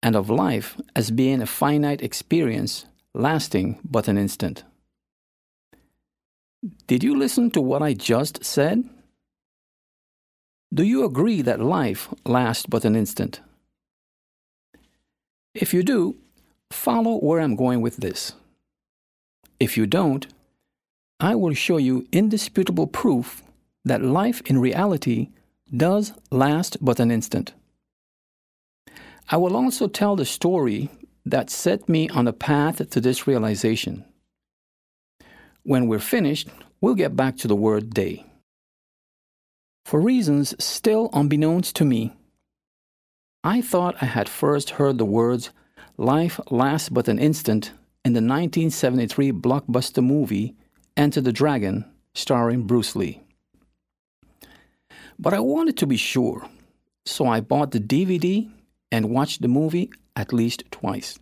and 0.00 0.14
of 0.14 0.30
life 0.30 0.80
as 0.94 1.10
being 1.10 1.42
a 1.42 1.46
finite 1.60 2.02
experience 2.02 2.86
lasting 3.12 3.80
but 3.82 4.06
an 4.06 4.16
instant. 4.16 4.62
Did 6.86 7.02
you 7.02 7.18
listen 7.18 7.50
to 7.50 7.60
what 7.60 7.82
I 7.82 7.94
just 7.94 8.44
said? 8.44 8.88
Do 10.72 10.84
you 10.84 11.04
agree 11.04 11.42
that 11.42 11.58
life 11.58 12.14
lasts 12.24 12.66
but 12.68 12.84
an 12.84 12.94
instant? 12.94 13.40
If 15.54 15.74
you 15.74 15.82
do, 15.82 16.16
follow 16.70 17.18
where 17.18 17.40
I'm 17.40 17.56
going 17.56 17.80
with 17.80 17.96
this. 17.96 18.32
If 19.58 19.76
you 19.76 19.86
don't, 19.86 20.26
I 21.18 21.34
will 21.34 21.54
show 21.54 21.76
you 21.76 22.06
indisputable 22.12 22.86
proof 22.86 23.42
that 23.84 24.02
life 24.02 24.40
in 24.46 24.58
reality 24.58 25.30
does 25.76 26.12
last 26.30 26.76
but 26.80 27.00
an 27.00 27.10
instant. 27.10 27.52
I 29.28 29.36
will 29.36 29.56
also 29.56 29.88
tell 29.88 30.16
the 30.16 30.24
story 30.24 30.88
that 31.26 31.50
set 31.50 31.88
me 31.88 32.08
on 32.08 32.26
a 32.26 32.32
path 32.32 32.88
to 32.90 33.00
this 33.00 33.26
realization. 33.26 34.04
When 35.62 35.86
we're 35.86 35.98
finished, 35.98 36.48
we'll 36.80 36.94
get 36.94 37.16
back 37.16 37.36
to 37.38 37.48
the 37.48 37.56
word 37.56 37.92
day. 37.92 38.24
For 39.84 40.00
reasons 40.00 40.54
still 40.62 41.10
unbeknownst 41.12 41.76
to 41.76 41.84
me, 41.84 42.12
I 43.42 43.62
thought 43.62 44.02
I 44.02 44.04
had 44.04 44.28
first 44.28 44.70
heard 44.70 44.98
the 44.98 45.06
words 45.06 45.50
life 45.96 46.38
lasts 46.50 46.90
but 46.90 47.08
an 47.08 47.18
instant 47.18 47.72
in 48.04 48.12
the 48.12 48.20
1973 48.20 49.32
blockbuster 49.32 50.04
movie 50.04 50.54
Enter 50.96 51.22
the 51.22 51.32
Dragon, 51.32 51.86
starring 52.14 52.66
Bruce 52.66 52.94
Lee. 52.94 53.22
But 55.18 55.32
I 55.32 55.40
wanted 55.40 55.78
to 55.78 55.86
be 55.86 55.96
sure, 55.96 56.46
so 57.06 57.26
I 57.26 57.40
bought 57.40 57.70
the 57.70 57.80
DVD 57.80 58.50
and 58.92 59.08
watched 59.08 59.40
the 59.40 59.48
movie 59.48 59.90
at 60.14 60.32
least 60.32 60.64
twice. 60.70 61.18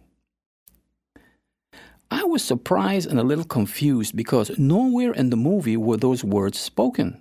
I 2.10 2.24
was 2.24 2.42
surprised 2.42 3.08
and 3.08 3.20
a 3.20 3.24
little 3.24 3.44
confused 3.44 4.16
because 4.16 4.58
nowhere 4.58 5.12
in 5.12 5.30
the 5.30 5.36
movie 5.36 5.76
were 5.76 5.96
those 5.96 6.24
words 6.24 6.58
spoken. 6.58 7.20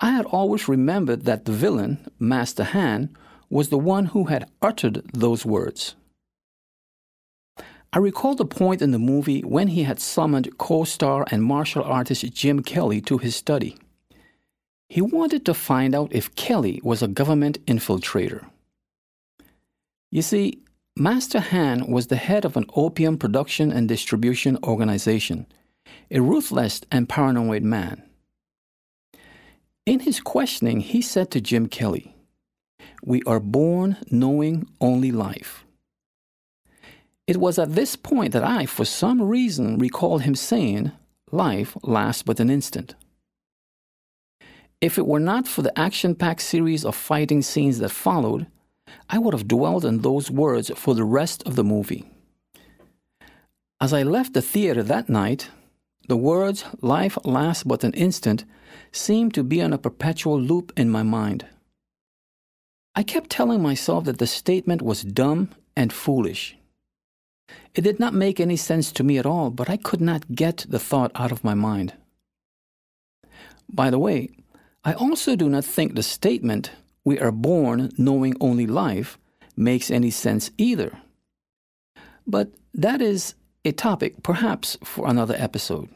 I 0.00 0.10
had 0.10 0.26
always 0.26 0.68
remembered 0.68 1.24
that 1.24 1.44
the 1.44 1.52
villain, 1.52 2.06
Master 2.18 2.64
Han, 2.64 3.16
was 3.50 3.68
the 3.68 3.78
one 3.78 4.06
who 4.06 4.24
had 4.24 4.50
uttered 4.62 5.02
those 5.12 5.44
words. 5.44 5.96
I 7.92 7.98
recall 7.98 8.34
the 8.34 8.44
point 8.44 8.82
in 8.82 8.90
the 8.90 8.98
movie 8.98 9.40
when 9.40 9.68
he 9.68 9.84
had 9.84 9.98
summoned 9.98 10.58
co 10.58 10.84
star 10.84 11.26
and 11.30 11.42
martial 11.42 11.82
artist 11.82 12.32
Jim 12.32 12.62
Kelly 12.62 13.00
to 13.02 13.18
his 13.18 13.34
study. 13.34 13.76
He 14.88 15.00
wanted 15.00 15.44
to 15.46 15.54
find 15.54 15.94
out 15.94 16.12
if 16.14 16.34
Kelly 16.34 16.80
was 16.84 17.02
a 17.02 17.08
government 17.08 17.64
infiltrator. 17.66 18.44
You 20.10 20.22
see, 20.22 20.62
Master 20.96 21.40
Han 21.40 21.90
was 21.90 22.06
the 22.06 22.16
head 22.16 22.44
of 22.44 22.56
an 22.56 22.66
opium 22.74 23.18
production 23.18 23.72
and 23.72 23.88
distribution 23.88 24.58
organization, 24.62 25.46
a 26.10 26.20
ruthless 26.20 26.82
and 26.90 27.08
paranoid 27.08 27.62
man. 27.62 28.07
In 29.88 30.00
his 30.00 30.20
questioning, 30.20 30.80
he 30.80 31.00
said 31.00 31.30
to 31.30 31.40
Jim 31.40 31.66
Kelly, 31.66 32.14
We 33.02 33.22
are 33.22 33.40
born 33.40 33.96
knowing 34.10 34.68
only 34.82 35.10
life. 35.10 35.64
It 37.26 37.38
was 37.38 37.58
at 37.58 37.74
this 37.74 37.96
point 37.96 38.34
that 38.34 38.44
I, 38.44 38.66
for 38.66 38.84
some 38.84 39.22
reason, 39.22 39.78
recalled 39.78 40.24
him 40.24 40.34
saying, 40.34 40.92
Life 41.32 41.74
lasts 41.82 42.22
but 42.22 42.38
an 42.38 42.50
instant. 42.50 42.96
If 44.82 44.98
it 44.98 45.06
were 45.06 45.20
not 45.20 45.48
for 45.48 45.62
the 45.62 45.78
action 45.78 46.14
packed 46.14 46.42
series 46.42 46.84
of 46.84 46.94
fighting 46.94 47.40
scenes 47.40 47.78
that 47.78 47.88
followed, 47.88 48.46
I 49.08 49.16
would 49.16 49.32
have 49.32 49.48
dwelled 49.48 49.86
on 49.86 50.02
those 50.02 50.30
words 50.30 50.70
for 50.76 50.94
the 50.94 51.04
rest 51.04 51.42
of 51.46 51.56
the 51.56 51.64
movie. 51.64 52.04
As 53.80 53.94
I 53.94 54.02
left 54.02 54.34
the 54.34 54.42
theater 54.42 54.82
that 54.82 55.08
night, 55.08 55.48
the 56.08 56.16
words, 56.18 56.66
life 56.82 57.16
lasts 57.24 57.64
but 57.64 57.84
an 57.84 57.94
instant, 57.94 58.44
seemed 58.92 59.34
to 59.34 59.42
be 59.42 59.62
on 59.62 59.72
a 59.72 59.78
perpetual 59.78 60.40
loop 60.40 60.72
in 60.76 60.90
my 60.90 61.02
mind. 61.02 61.46
I 62.94 63.02
kept 63.02 63.30
telling 63.30 63.62
myself 63.62 64.04
that 64.04 64.18
the 64.18 64.26
statement 64.26 64.82
was 64.82 65.04
dumb 65.04 65.50
and 65.76 65.92
foolish. 65.92 66.56
It 67.74 67.82
did 67.82 68.00
not 68.00 68.14
make 68.14 68.40
any 68.40 68.56
sense 68.56 68.90
to 68.92 69.04
me 69.04 69.18
at 69.18 69.26
all, 69.26 69.50
but 69.50 69.70
I 69.70 69.76
could 69.76 70.00
not 70.00 70.34
get 70.34 70.66
the 70.68 70.80
thought 70.80 71.12
out 71.14 71.32
of 71.32 71.44
my 71.44 71.54
mind. 71.54 71.94
By 73.70 73.90
the 73.90 73.98
way, 73.98 74.30
I 74.84 74.94
also 74.94 75.36
do 75.36 75.48
not 75.48 75.64
think 75.64 75.94
the 75.94 76.02
statement, 76.02 76.72
we 77.04 77.18
are 77.18 77.32
born 77.32 77.90
knowing 77.98 78.34
only 78.40 78.66
life, 78.66 79.18
makes 79.56 79.90
any 79.90 80.10
sense 80.10 80.50
either. 80.58 80.98
But 82.26 82.52
that 82.74 83.00
is 83.00 83.34
a 83.64 83.72
topic 83.72 84.22
perhaps 84.22 84.76
for 84.82 85.06
another 85.08 85.34
episode. 85.38 85.88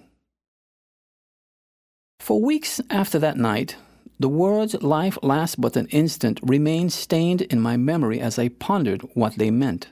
For 2.23 2.41
weeks 2.41 2.81
after 2.88 3.19
that 3.19 3.37
night, 3.37 3.75
the 4.21 4.29
words 4.29 4.81
life 4.81 5.19
lasts 5.25 5.57
but 5.57 5.76
an 5.76 5.88
instant 5.88 6.38
remained 6.41 6.93
stained 6.93 7.43
in 7.43 7.61
my 7.61 7.76
memory 7.76 8.21
as 8.21 8.38
I 8.38 8.47
pondered 8.47 9.02
what 9.14 9.35
they 9.38 9.50
meant. 9.50 9.88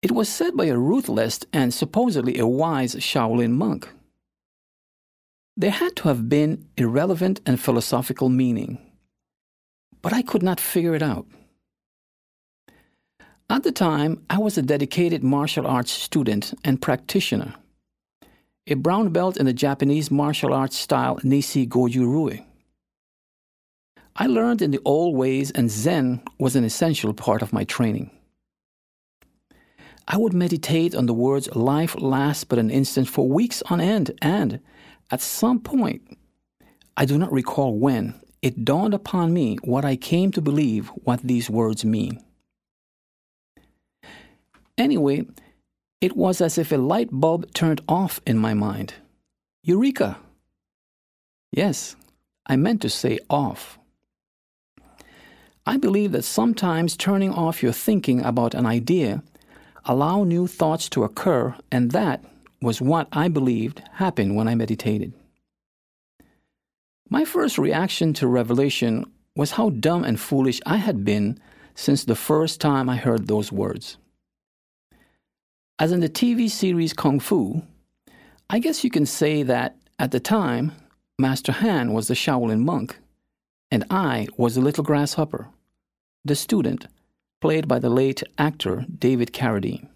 It 0.00 0.10
was 0.10 0.26
said 0.30 0.56
by 0.56 0.64
a 0.64 0.78
ruthless 0.78 1.40
and 1.52 1.74
supposedly 1.74 2.38
a 2.38 2.46
wise 2.46 2.94
Shaolin 2.94 3.50
monk. 3.50 3.90
There 5.54 5.70
had 5.70 5.94
to 5.96 6.08
have 6.08 6.30
been 6.30 6.64
irrelevant 6.78 7.42
and 7.44 7.60
philosophical 7.60 8.30
meaning, 8.30 8.78
but 10.00 10.14
I 10.14 10.22
could 10.22 10.42
not 10.42 10.60
figure 10.60 10.94
it 10.94 11.02
out. 11.02 11.26
At 13.50 13.64
the 13.64 13.72
time, 13.72 14.24
I 14.30 14.38
was 14.38 14.56
a 14.56 14.62
dedicated 14.62 15.22
martial 15.22 15.66
arts 15.66 15.90
student 15.90 16.54
and 16.64 16.80
practitioner, 16.80 17.54
a 18.70 18.76
brown 18.76 19.08
belt 19.08 19.38
in 19.38 19.46
the 19.46 19.52
Japanese 19.52 20.10
martial 20.10 20.52
arts 20.52 20.76
style 20.76 21.16
Nisei 21.24 21.66
Goju 21.66 22.00
Ryu. 22.06 22.44
I 24.14 24.26
learned 24.26 24.60
in 24.60 24.72
the 24.72 24.80
old 24.84 25.16
ways, 25.16 25.50
and 25.52 25.70
Zen 25.70 26.20
was 26.38 26.54
an 26.54 26.64
essential 26.64 27.14
part 27.14 27.40
of 27.40 27.52
my 27.52 27.64
training. 27.64 28.10
I 30.06 30.16
would 30.16 30.34
meditate 30.34 30.94
on 30.94 31.06
the 31.06 31.14
words 31.14 31.48
life 31.54 31.94
lasts 31.98 32.44
but 32.44 32.58
an 32.58 32.70
instant 32.70 33.08
for 33.08 33.26
weeks 33.28 33.62
on 33.70 33.80
end, 33.80 34.12
and 34.20 34.60
at 35.10 35.22
some 35.22 35.60
point, 35.60 36.02
I 36.96 37.06
do 37.06 37.16
not 37.16 37.32
recall 37.32 37.78
when, 37.78 38.20
it 38.42 38.64
dawned 38.64 38.92
upon 38.92 39.32
me 39.32 39.56
what 39.62 39.84
I 39.84 39.96
came 39.96 40.30
to 40.32 40.42
believe 40.42 40.88
what 41.04 41.22
these 41.22 41.48
words 41.48 41.84
mean. 41.84 42.20
Anyway, 44.76 45.26
it 46.00 46.16
was 46.16 46.40
as 46.40 46.58
if 46.58 46.70
a 46.72 46.76
light 46.76 47.08
bulb 47.10 47.52
turned 47.52 47.80
off 47.88 48.20
in 48.26 48.38
my 48.38 48.54
mind. 48.54 48.94
Eureka! 49.62 50.18
Yes, 51.52 51.96
I 52.46 52.56
meant 52.56 52.82
to 52.82 52.88
say 52.88 53.18
off. 53.28 53.78
I 55.66 55.76
believe 55.76 56.12
that 56.12 56.24
sometimes 56.24 56.96
turning 56.96 57.32
off 57.32 57.62
your 57.62 57.72
thinking 57.72 58.22
about 58.24 58.54
an 58.54 58.64
idea 58.64 59.22
allow 59.84 60.24
new 60.24 60.46
thoughts 60.46 60.88
to 60.90 61.04
occur 61.04 61.54
and 61.70 61.90
that 61.92 62.24
was 62.60 62.80
what 62.80 63.08
I 63.12 63.28
believed 63.28 63.82
happened 63.94 64.36
when 64.36 64.48
I 64.48 64.54
meditated. 64.54 65.12
My 67.08 67.24
first 67.24 67.58
reaction 67.58 68.12
to 68.14 68.26
revelation 68.26 69.04
was 69.34 69.52
how 69.52 69.70
dumb 69.70 70.04
and 70.04 70.18
foolish 70.18 70.60
I 70.66 70.76
had 70.76 71.04
been 71.04 71.38
since 71.74 72.04
the 72.04 72.16
first 72.16 72.60
time 72.60 72.88
I 72.88 72.96
heard 72.96 73.26
those 73.26 73.52
words. 73.52 73.98
As 75.80 75.92
in 75.92 76.00
the 76.00 76.08
TV 76.08 76.50
series 76.50 76.92
Kung 76.92 77.20
Fu, 77.20 77.62
I 78.50 78.58
guess 78.58 78.82
you 78.82 78.90
can 78.90 79.06
say 79.06 79.44
that 79.44 79.76
at 79.96 80.10
the 80.10 80.18
time, 80.18 80.72
Master 81.20 81.52
Han 81.52 81.92
was 81.92 82.08
the 82.08 82.14
Shaolin 82.14 82.64
monk, 82.64 82.98
and 83.70 83.84
I 83.88 84.26
was 84.36 84.56
the 84.56 84.60
little 84.60 84.82
grasshopper, 84.82 85.48
the 86.24 86.34
student, 86.34 86.88
played 87.40 87.68
by 87.68 87.78
the 87.78 87.90
late 87.90 88.24
actor 88.38 88.86
David 88.98 89.32
Carradine. 89.32 89.88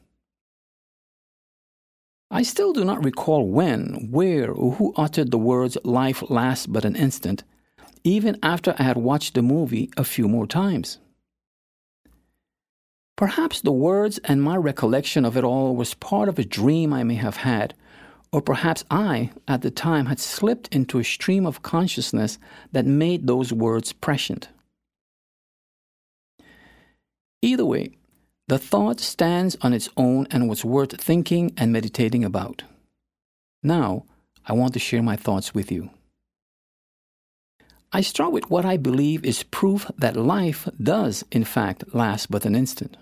I 2.30 2.44
still 2.44 2.72
do 2.72 2.84
not 2.84 3.04
recall 3.04 3.48
when, 3.48 4.08
where, 4.12 4.52
or 4.52 4.74
who 4.74 4.94
uttered 4.96 5.32
the 5.32 5.38
words 5.38 5.76
life 5.82 6.22
lasts 6.30 6.68
but 6.68 6.84
an 6.84 6.94
instant, 6.94 7.42
even 8.04 8.38
after 8.40 8.76
I 8.78 8.84
had 8.84 8.98
watched 8.98 9.34
the 9.34 9.42
movie 9.42 9.90
a 9.96 10.04
few 10.04 10.28
more 10.28 10.46
times. 10.46 10.98
Perhaps 13.16 13.60
the 13.60 13.72
words 13.72 14.18
and 14.24 14.42
my 14.42 14.56
recollection 14.56 15.24
of 15.24 15.36
it 15.36 15.44
all 15.44 15.76
was 15.76 15.94
part 15.94 16.28
of 16.28 16.38
a 16.38 16.44
dream 16.44 16.92
I 16.92 17.04
may 17.04 17.14
have 17.16 17.38
had, 17.38 17.74
or 18.32 18.40
perhaps 18.40 18.84
I, 18.90 19.30
at 19.46 19.62
the 19.62 19.70
time, 19.70 20.06
had 20.06 20.18
slipped 20.18 20.74
into 20.74 20.98
a 20.98 21.04
stream 21.04 21.44
of 21.44 21.62
consciousness 21.62 22.38
that 22.72 22.86
made 22.86 23.26
those 23.26 23.52
words 23.52 23.92
prescient. 23.92 24.48
Either 27.42 27.66
way, 27.66 27.90
the 28.48 28.58
thought 28.58 29.00
stands 29.00 29.56
on 29.60 29.72
its 29.72 29.88
own 29.96 30.26
and 30.30 30.48
was 30.48 30.64
worth 30.64 31.00
thinking 31.00 31.52
and 31.56 31.72
meditating 31.72 32.24
about. 32.24 32.62
Now, 33.62 34.04
I 34.46 34.54
want 34.54 34.72
to 34.72 34.78
share 34.78 35.02
my 35.02 35.16
thoughts 35.16 35.54
with 35.54 35.70
you. 35.70 35.90
I 37.94 38.00
start 38.00 38.32
with 38.32 38.48
what 38.48 38.64
I 38.64 38.78
believe 38.78 39.22
is 39.22 39.42
proof 39.42 39.90
that 39.98 40.16
life 40.16 40.66
does, 40.82 41.24
in 41.30 41.44
fact, 41.44 41.94
last 41.94 42.30
but 42.30 42.46
an 42.46 42.54
instant. 42.54 42.96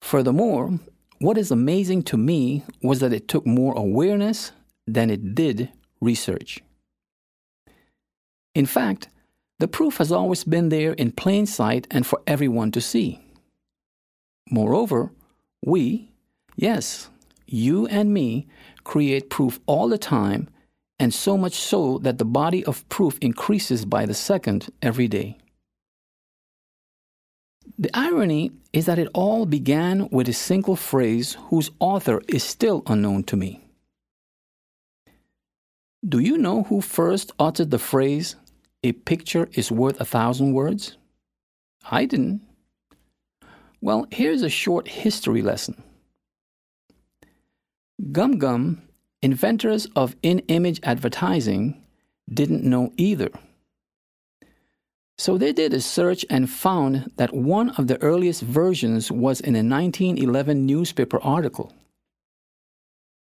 Furthermore, 0.00 0.78
what 1.18 1.36
is 1.36 1.50
amazing 1.50 2.04
to 2.04 2.16
me 2.16 2.62
was 2.82 3.00
that 3.00 3.12
it 3.12 3.26
took 3.26 3.44
more 3.44 3.74
awareness 3.76 4.52
than 4.86 5.10
it 5.10 5.34
did 5.34 5.70
research. 6.00 6.62
In 8.54 8.64
fact, 8.64 9.08
the 9.58 9.68
proof 9.68 9.98
has 9.98 10.12
always 10.12 10.44
been 10.44 10.68
there 10.68 10.92
in 10.92 11.10
plain 11.10 11.46
sight 11.46 11.88
and 11.90 12.06
for 12.06 12.22
everyone 12.28 12.70
to 12.72 12.80
see. 12.80 13.20
Moreover, 14.50 15.12
we, 15.66 16.12
yes, 16.56 17.10
you 17.46 17.86
and 17.88 18.14
me, 18.14 18.46
create 18.84 19.30
proof 19.30 19.58
all 19.66 19.88
the 19.88 19.98
time 19.98 20.48
and 21.00 21.14
so 21.14 21.38
much 21.38 21.54
so 21.54 21.98
that 21.98 22.18
the 22.18 22.26
body 22.26 22.62
of 22.66 22.86
proof 22.90 23.18
increases 23.22 23.86
by 23.86 24.04
the 24.04 24.14
second 24.14 24.68
every 24.82 25.08
day. 25.08 25.38
The 27.78 27.90
irony 27.94 28.52
is 28.74 28.84
that 28.84 28.98
it 28.98 29.08
all 29.14 29.46
began 29.46 30.10
with 30.10 30.28
a 30.28 30.34
single 30.34 30.76
phrase 30.76 31.38
whose 31.48 31.70
author 31.80 32.20
is 32.28 32.44
still 32.44 32.82
unknown 32.86 33.24
to 33.24 33.36
me. 33.36 33.64
Do 36.06 36.18
you 36.18 36.36
know 36.36 36.64
who 36.64 36.82
first 36.82 37.32
uttered 37.38 37.70
the 37.70 37.78
phrase, 37.78 38.36
a 38.84 38.92
picture 38.92 39.48
is 39.54 39.72
worth 39.72 39.98
a 40.00 40.04
thousand 40.04 40.52
words? 40.52 40.98
I 41.90 42.04
didn't. 42.04 42.42
Well, 43.80 44.06
here's 44.10 44.42
a 44.42 44.50
short 44.50 44.86
history 44.86 45.40
lesson. 45.40 45.82
GumGum 48.12 48.82
Inventors 49.22 49.86
of 49.94 50.16
in 50.22 50.38
image 50.48 50.80
advertising 50.82 51.82
didn't 52.32 52.64
know 52.64 52.92
either. 52.96 53.30
So 55.18 55.36
they 55.36 55.52
did 55.52 55.74
a 55.74 55.82
search 55.82 56.24
and 56.30 56.48
found 56.48 57.12
that 57.16 57.34
one 57.34 57.70
of 57.70 57.86
the 57.86 58.00
earliest 58.00 58.40
versions 58.40 59.10
was 59.10 59.40
in 59.40 59.54
a 59.54 59.58
1911 59.58 60.64
newspaper 60.64 61.20
article. 61.22 61.74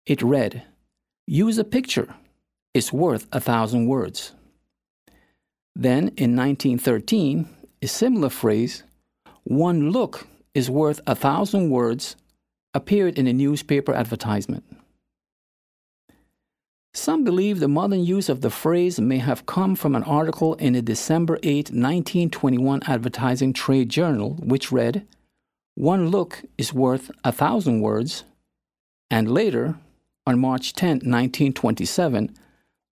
It 0.05 0.21
read, 0.21 0.65
Use 1.29 1.57
a 1.59 1.65
picture, 1.65 2.13
it's 2.75 2.93
worth 2.93 3.29
a 3.31 3.39
thousand 3.39 3.87
words. 3.87 4.33
Then 5.77 6.09
in 6.17 6.35
1913, 6.35 7.49
a 7.81 7.87
similar 7.87 8.31
phrase, 8.31 8.83
One 9.45 9.91
look 9.91 10.27
is 10.55 10.69
worth 10.69 11.01
a 11.07 11.15
thousand 11.15 11.71
words, 11.71 12.17
appeared 12.75 13.17
in 13.17 13.29
a 13.29 13.33
newspaper 13.33 13.95
advertisement. 13.95 14.65
Some 16.97 17.25
believe 17.25 17.59
the 17.59 17.67
modern 17.67 18.05
use 18.05 18.29
of 18.29 18.41
the 18.41 18.51
phrase 18.51 19.01
may 19.01 19.19
have 19.19 19.47
come 19.47 19.75
from 19.75 19.97
an 19.97 20.05
article 20.05 20.55
in 20.55 20.77
a 20.77 20.83
December 20.83 21.41
8, 21.43 21.71
1921 21.71 22.83
advertising 22.87 23.53
trade 23.53 23.89
journal, 23.89 24.35
which 24.35 24.71
read, 24.71 25.05
One 25.75 26.11
look 26.11 26.43
is 26.57 26.73
worth 26.73 27.11
a 27.25 27.33
thousand 27.33 27.81
words. 27.81 28.23
And 29.11 29.29
later, 29.29 29.77
on 30.25 30.39
March 30.39 30.73
10, 30.73 30.99
1927, 30.99 32.33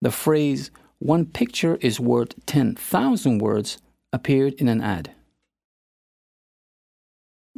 the 0.01 0.11
phrase, 0.11 0.71
One 0.97 1.27
picture 1.27 1.75
is 1.75 1.99
worth 1.99 2.33
10,000 2.47 3.37
words, 3.37 3.77
appeared 4.11 4.55
in 4.55 4.67
an 4.67 4.81
ad. 4.81 5.11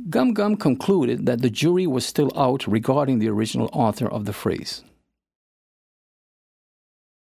GumGum 0.10 0.60
concluded 0.60 1.26
that 1.26 1.42
the 1.42 1.50
jury 1.50 1.88
was 1.88 2.06
still 2.06 2.32
out 2.36 2.68
regarding 2.68 3.20
the 3.20 3.30
original 3.30 3.70
author 3.72 4.08
of 4.08 4.26
the 4.26 4.34
phrase. 4.34 4.84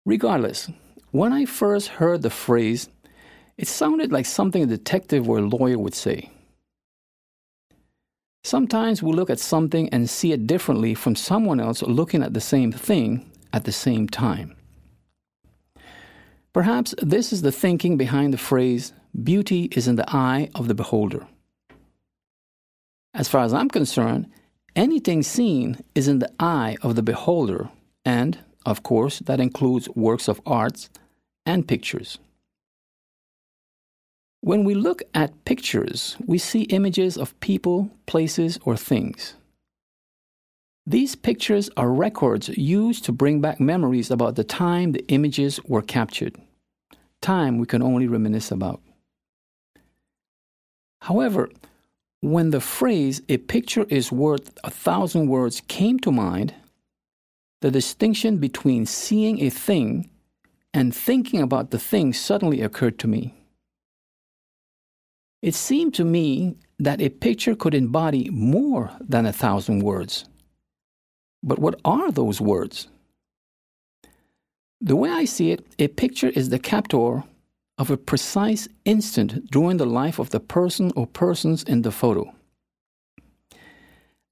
Regardless, 0.08 0.70
when 1.10 1.34
I 1.34 1.44
first 1.44 1.88
heard 1.88 2.22
the 2.22 2.30
phrase, 2.30 2.88
it 3.58 3.68
sounded 3.68 4.10
like 4.10 4.24
something 4.24 4.62
a 4.62 4.66
detective 4.66 5.28
or 5.28 5.36
a 5.36 5.42
lawyer 5.42 5.78
would 5.78 5.92
say. 5.92 6.30
Sometimes 8.42 9.02
we 9.02 9.12
look 9.12 9.28
at 9.28 9.38
something 9.38 9.90
and 9.90 10.08
see 10.08 10.32
it 10.32 10.46
differently 10.46 10.94
from 10.94 11.14
someone 11.14 11.60
else 11.60 11.82
looking 11.82 12.22
at 12.22 12.32
the 12.32 12.40
same 12.40 12.72
thing 12.72 13.30
at 13.52 13.64
the 13.64 13.70
same 13.86 14.08
time. 14.08 14.56
Perhaps 16.54 16.94
this 17.02 17.30
is 17.30 17.42
the 17.42 17.52
thinking 17.52 17.98
behind 17.98 18.32
the 18.32 18.38
phrase, 18.38 18.94
beauty 19.22 19.64
is 19.72 19.86
in 19.86 19.96
the 19.96 20.10
eye 20.10 20.48
of 20.54 20.68
the 20.68 20.74
beholder. 20.74 21.26
As 23.12 23.28
far 23.28 23.44
as 23.44 23.52
I'm 23.52 23.68
concerned, 23.68 24.26
anything 24.74 25.22
seen 25.22 25.84
is 25.94 26.08
in 26.08 26.18
the 26.18 26.32
eye 26.40 26.78
of 26.80 26.96
the 26.96 27.02
beholder, 27.02 27.68
and 28.06 28.38
of 28.68 28.82
course, 28.82 29.20
that 29.20 29.40
includes 29.40 29.88
works 29.90 30.28
of 30.28 30.40
arts 30.44 30.90
and 31.46 31.66
pictures. 31.66 32.18
When 34.40 34.62
we 34.64 34.74
look 34.74 35.02
at 35.14 35.44
pictures, 35.44 36.16
we 36.26 36.38
see 36.38 36.62
images 36.62 37.16
of 37.16 37.38
people, 37.40 37.90
places, 38.06 38.58
or 38.64 38.76
things. 38.76 39.34
These 40.86 41.16
pictures 41.16 41.68
are 41.76 41.90
records 41.90 42.48
used 42.48 43.04
to 43.04 43.12
bring 43.12 43.40
back 43.40 43.58
memories 43.58 44.10
about 44.10 44.36
the 44.36 44.44
time 44.44 44.92
the 44.92 45.06
images 45.08 45.60
were 45.64 45.82
captured, 45.82 46.36
time 47.20 47.58
we 47.58 47.66
can 47.66 47.82
only 47.82 48.06
reminisce 48.06 48.50
about. 48.50 48.80
However, 51.02 51.50
when 52.20 52.50
the 52.50 52.60
phrase, 52.60 53.22
a 53.28 53.38
picture 53.38 53.86
is 53.88 54.12
worth 54.12 54.56
a 54.62 54.70
thousand 54.70 55.28
words, 55.28 55.62
came 55.68 55.98
to 56.00 56.12
mind, 56.12 56.54
the 57.60 57.70
distinction 57.70 58.38
between 58.38 58.86
seeing 58.86 59.40
a 59.40 59.50
thing 59.50 60.08
and 60.72 60.94
thinking 60.94 61.40
about 61.40 61.70
the 61.70 61.78
thing 61.78 62.12
suddenly 62.12 62.60
occurred 62.62 62.98
to 63.00 63.08
me. 63.08 63.34
It 65.42 65.54
seemed 65.54 65.94
to 65.94 66.04
me 66.04 66.56
that 66.78 67.00
a 67.00 67.08
picture 67.08 67.54
could 67.54 67.74
embody 67.74 68.28
more 68.30 68.90
than 69.00 69.26
a 69.26 69.32
thousand 69.32 69.80
words. 69.80 70.24
But 71.42 71.58
what 71.58 71.80
are 71.84 72.10
those 72.10 72.40
words? 72.40 72.88
The 74.80 74.96
way 74.96 75.10
I 75.10 75.24
see 75.24 75.50
it, 75.50 75.66
a 75.78 75.88
picture 75.88 76.28
is 76.28 76.50
the 76.50 76.58
captor 76.58 77.24
of 77.78 77.90
a 77.90 77.96
precise 77.96 78.68
instant 78.84 79.50
during 79.50 79.76
the 79.76 79.86
life 79.86 80.18
of 80.18 80.30
the 80.30 80.40
person 80.40 80.92
or 80.96 81.06
persons 81.06 81.62
in 81.62 81.82
the 81.82 81.92
photo. 81.92 82.32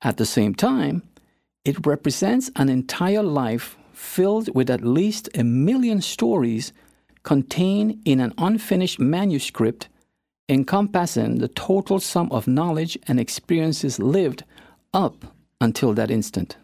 At 0.02 0.16
the 0.16 0.26
same 0.26 0.54
time, 0.54 1.02
it 1.66 1.84
represents 1.84 2.48
an 2.54 2.68
entire 2.68 3.24
life 3.24 3.76
filled 3.92 4.54
with 4.54 4.70
at 4.70 4.84
least 4.84 5.28
a 5.34 5.42
million 5.42 6.00
stories 6.00 6.72
contained 7.24 8.00
in 8.04 8.20
an 8.20 8.32
unfinished 8.38 9.00
manuscript 9.00 9.88
encompassing 10.48 11.38
the 11.38 11.48
total 11.48 11.98
sum 11.98 12.30
of 12.30 12.46
knowledge 12.46 12.96
and 13.08 13.18
experiences 13.18 13.98
lived 13.98 14.44
up 14.94 15.34
until 15.60 15.92
that 15.92 16.08
instant. 16.08 16.56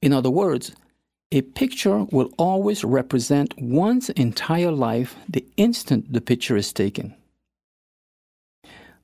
In 0.00 0.12
other 0.12 0.30
words, 0.30 0.72
a 1.32 1.42
picture 1.42 2.04
will 2.12 2.30
always 2.38 2.84
represent 2.84 3.52
one's 3.58 4.10
entire 4.10 4.70
life 4.70 5.16
the 5.28 5.44
instant 5.56 6.12
the 6.12 6.20
picture 6.20 6.56
is 6.56 6.72
taken. 6.72 7.16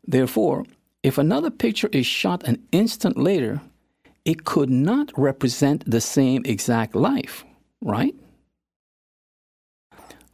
Therefore, 0.06 0.66
if 1.02 1.18
another 1.18 1.50
picture 1.50 1.88
is 1.90 2.06
shot 2.06 2.44
an 2.44 2.62
instant 2.70 3.16
later, 3.16 3.60
it 4.24 4.44
could 4.44 4.70
not 4.70 5.10
represent 5.16 5.88
the 5.90 6.00
same 6.00 6.42
exact 6.44 6.94
life, 6.94 7.44
right? 7.80 8.14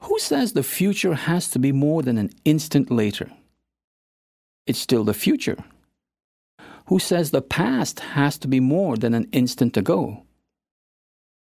Who 0.01 0.19
says 0.19 0.53
the 0.53 0.63
future 0.63 1.15
has 1.15 1.49
to 1.51 1.59
be 1.59 1.73
more 1.73 2.03
than 2.03 2.19
an 2.19 2.31
instant 2.45 2.91
later? 2.91 3.31
It's 4.67 4.79
still 4.79 5.05
the 5.05 5.15
future. 5.15 5.57
Who 6.87 6.99
says 6.99 7.31
the 7.31 7.43
past 7.43 8.01
has 8.01 8.39
to 8.39 8.49
be 8.49 8.61
more 8.61 8.97
than 8.97 9.15
an 9.15 9.29
instant 9.33 9.77
ago? 9.77 10.25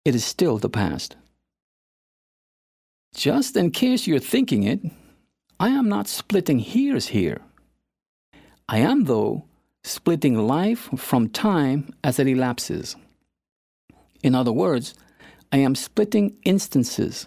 It 0.04 0.14
is 0.14 0.24
still 0.24 0.58
the 0.58 0.68
past. 0.68 1.16
Just 3.14 3.56
in 3.56 3.70
case 3.70 4.06
you're 4.06 4.18
thinking 4.18 4.64
it, 4.64 4.80
I 5.58 5.68
am 5.68 5.88
not 5.88 6.08
splitting 6.08 6.58
hairs 6.58 7.08
here. 7.08 7.40
I 8.68 8.78
am, 8.78 9.04
though, 9.04 9.44
splitting 9.84 10.46
life 10.46 10.88
from 10.96 11.28
time 11.28 11.94
as 12.02 12.18
it 12.18 12.26
elapses. 12.26 12.96
In 14.22 14.34
other 14.34 14.52
words, 14.52 14.94
I 15.52 15.58
am 15.58 15.74
splitting 15.74 16.36
instances, 16.44 17.26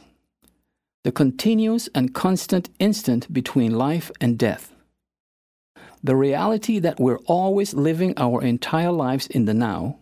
the 1.04 1.12
continuous 1.12 1.88
and 1.94 2.14
constant 2.14 2.70
instant 2.80 3.32
between 3.32 3.78
life 3.78 4.12
and 4.20 4.38
death. 4.38 4.74
The 6.04 6.16
reality 6.16 6.80
that 6.80 7.00
we're 7.00 7.20
always 7.26 7.74
living 7.74 8.14
our 8.18 8.42
entire 8.42 8.92
lives 8.92 9.28
in 9.28 9.46
the 9.46 9.54
now. 9.54 10.00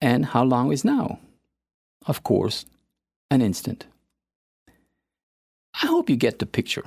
And 0.00 0.26
how 0.26 0.44
long 0.44 0.72
is 0.72 0.84
now? 0.84 1.20
Of 2.06 2.22
course, 2.22 2.64
an 3.30 3.42
instant. 3.42 3.86
I 5.82 5.86
hope 5.86 6.10
you 6.10 6.16
get 6.16 6.38
the 6.38 6.46
picture. 6.46 6.84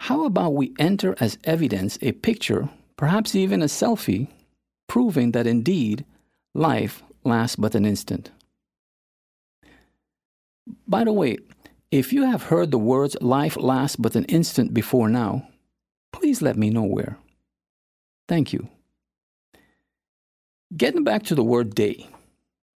How 0.00 0.24
about 0.24 0.54
we 0.54 0.74
enter 0.78 1.14
as 1.20 1.38
evidence 1.44 1.98
a 2.02 2.12
picture, 2.12 2.68
perhaps 3.02 3.34
even 3.34 3.62
a 3.62 3.66
selfie, 3.66 4.28
proving 4.86 5.32
that 5.32 5.44
indeed 5.44 6.04
life 6.54 7.02
lasts 7.24 7.56
but 7.56 7.74
an 7.74 7.84
instant? 7.84 8.30
By 10.86 11.02
the 11.02 11.12
way, 11.12 11.38
if 11.90 12.12
you 12.12 12.22
have 12.22 12.44
heard 12.44 12.70
the 12.70 12.78
words 12.78 13.16
life 13.20 13.56
lasts 13.56 13.96
but 13.96 14.14
an 14.14 14.24
instant 14.26 14.72
before 14.72 15.08
now, 15.08 15.48
please 16.12 16.40
let 16.42 16.56
me 16.56 16.70
know 16.70 16.84
where. 16.84 17.18
Thank 18.28 18.52
you. 18.52 18.68
Getting 20.76 21.02
back 21.02 21.24
to 21.24 21.34
the 21.34 21.42
word 21.42 21.74
day, 21.74 22.06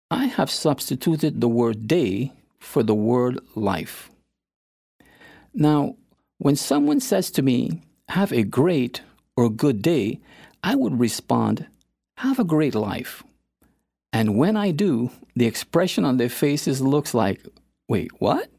I 0.10 0.26
have 0.26 0.50
substituted 0.50 1.40
the 1.40 1.48
word 1.48 1.88
day 1.88 2.32
for 2.58 2.82
the 2.82 2.96
word 2.96 3.40
life. 3.54 4.10
Now, 5.54 5.98
when 6.40 6.56
someone 6.56 7.00
says 7.00 7.30
to 7.30 7.44
me, 7.44 7.84
have 8.10 8.34
a 8.34 8.42
great 8.42 9.02
or 9.38 9.50
good 9.50 9.82
day, 9.82 10.19
I 10.63 10.76
would 10.76 11.00
respond, 11.00 11.67
have 12.17 12.39
a 12.39 12.43
great 12.43 12.76
life. 12.76 13.24
And 14.13 14.38
when 14.38 14.56
I 14.56 14.71
do, 14.71 15.12
the 15.36 15.45
expression 15.45 16.06
on 16.06 16.17
their 16.17 16.30
faces 16.30 16.82
looks 16.82 17.13
like, 17.13 17.45
wait, 17.89 18.12
what? 18.19 18.50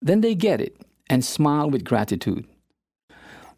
Then 0.00 0.20
they 0.20 0.34
get 0.34 0.60
it 0.60 0.76
and 1.08 1.24
smile 1.24 1.70
with 1.70 1.84
gratitude. 1.84 2.46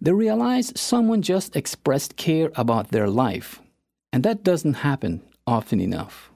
They 0.01 0.13
realize 0.13 0.79
someone 0.79 1.23
just 1.23 1.57
expressed 1.57 2.17
care 2.17 2.51
about 2.57 2.89
their 2.89 3.09
life, 3.09 3.61
and 4.13 4.23
that 4.25 4.45
doesn't 4.45 4.75
happen 4.75 5.23
often 5.47 5.81
enough. 5.81 6.31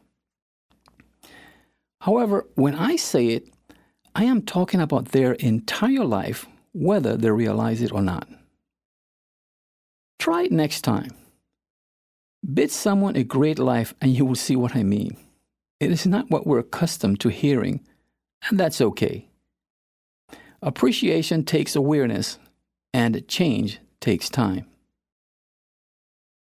However, 2.00 2.46
when 2.54 2.74
I 2.74 2.96
say 2.96 3.26
it, 3.28 3.48
I 4.14 4.24
am 4.24 4.42
talking 4.42 4.80
about 4.80 5.08
their 5.08 5.32
entire 5.34 6.04
life, 6.04 6.46
whether 6.72 7.16
they 7.16 7.30
realize 7.30 7.82
it 7.82 7.92
or 7.92 8.00
not. 8.00 8.28
Try 10.18 10.44
it 10.44 10.52
next 10.52 10.82
time. 10.82 11.10
Bid 12.52 12.70
someone 12.70 13.16
a 13.16 13.24
great 13.24 13.58
life, 13.58 13.94
and 14.00 14.14
you 14.14 14.24
will 14.24 14.34
see 14.34 14.56
what 14.56 14.76
I 14.76 14.82
mean. 14.82 15.16
It 15.80 15.90
is 15.90 16.06
not 16.06 16.30
what 16.30 16.46
we're 16.46 16.58
accustomed 16.58 17.20
to 17.20 17.28
hearing, 17.28 17.80
and 18.48 18.58
that's 18.58 18.80
okay. 18.80 19.28
Appreciation 20.60 21.44
takes 21.44 21.76
awareness, 21.76 22.38
and 22.92 23.26
change 23.28 23.78
takes 24.00 24.28
time. 24.28 24.66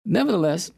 Nevertheless, 0.04 0.70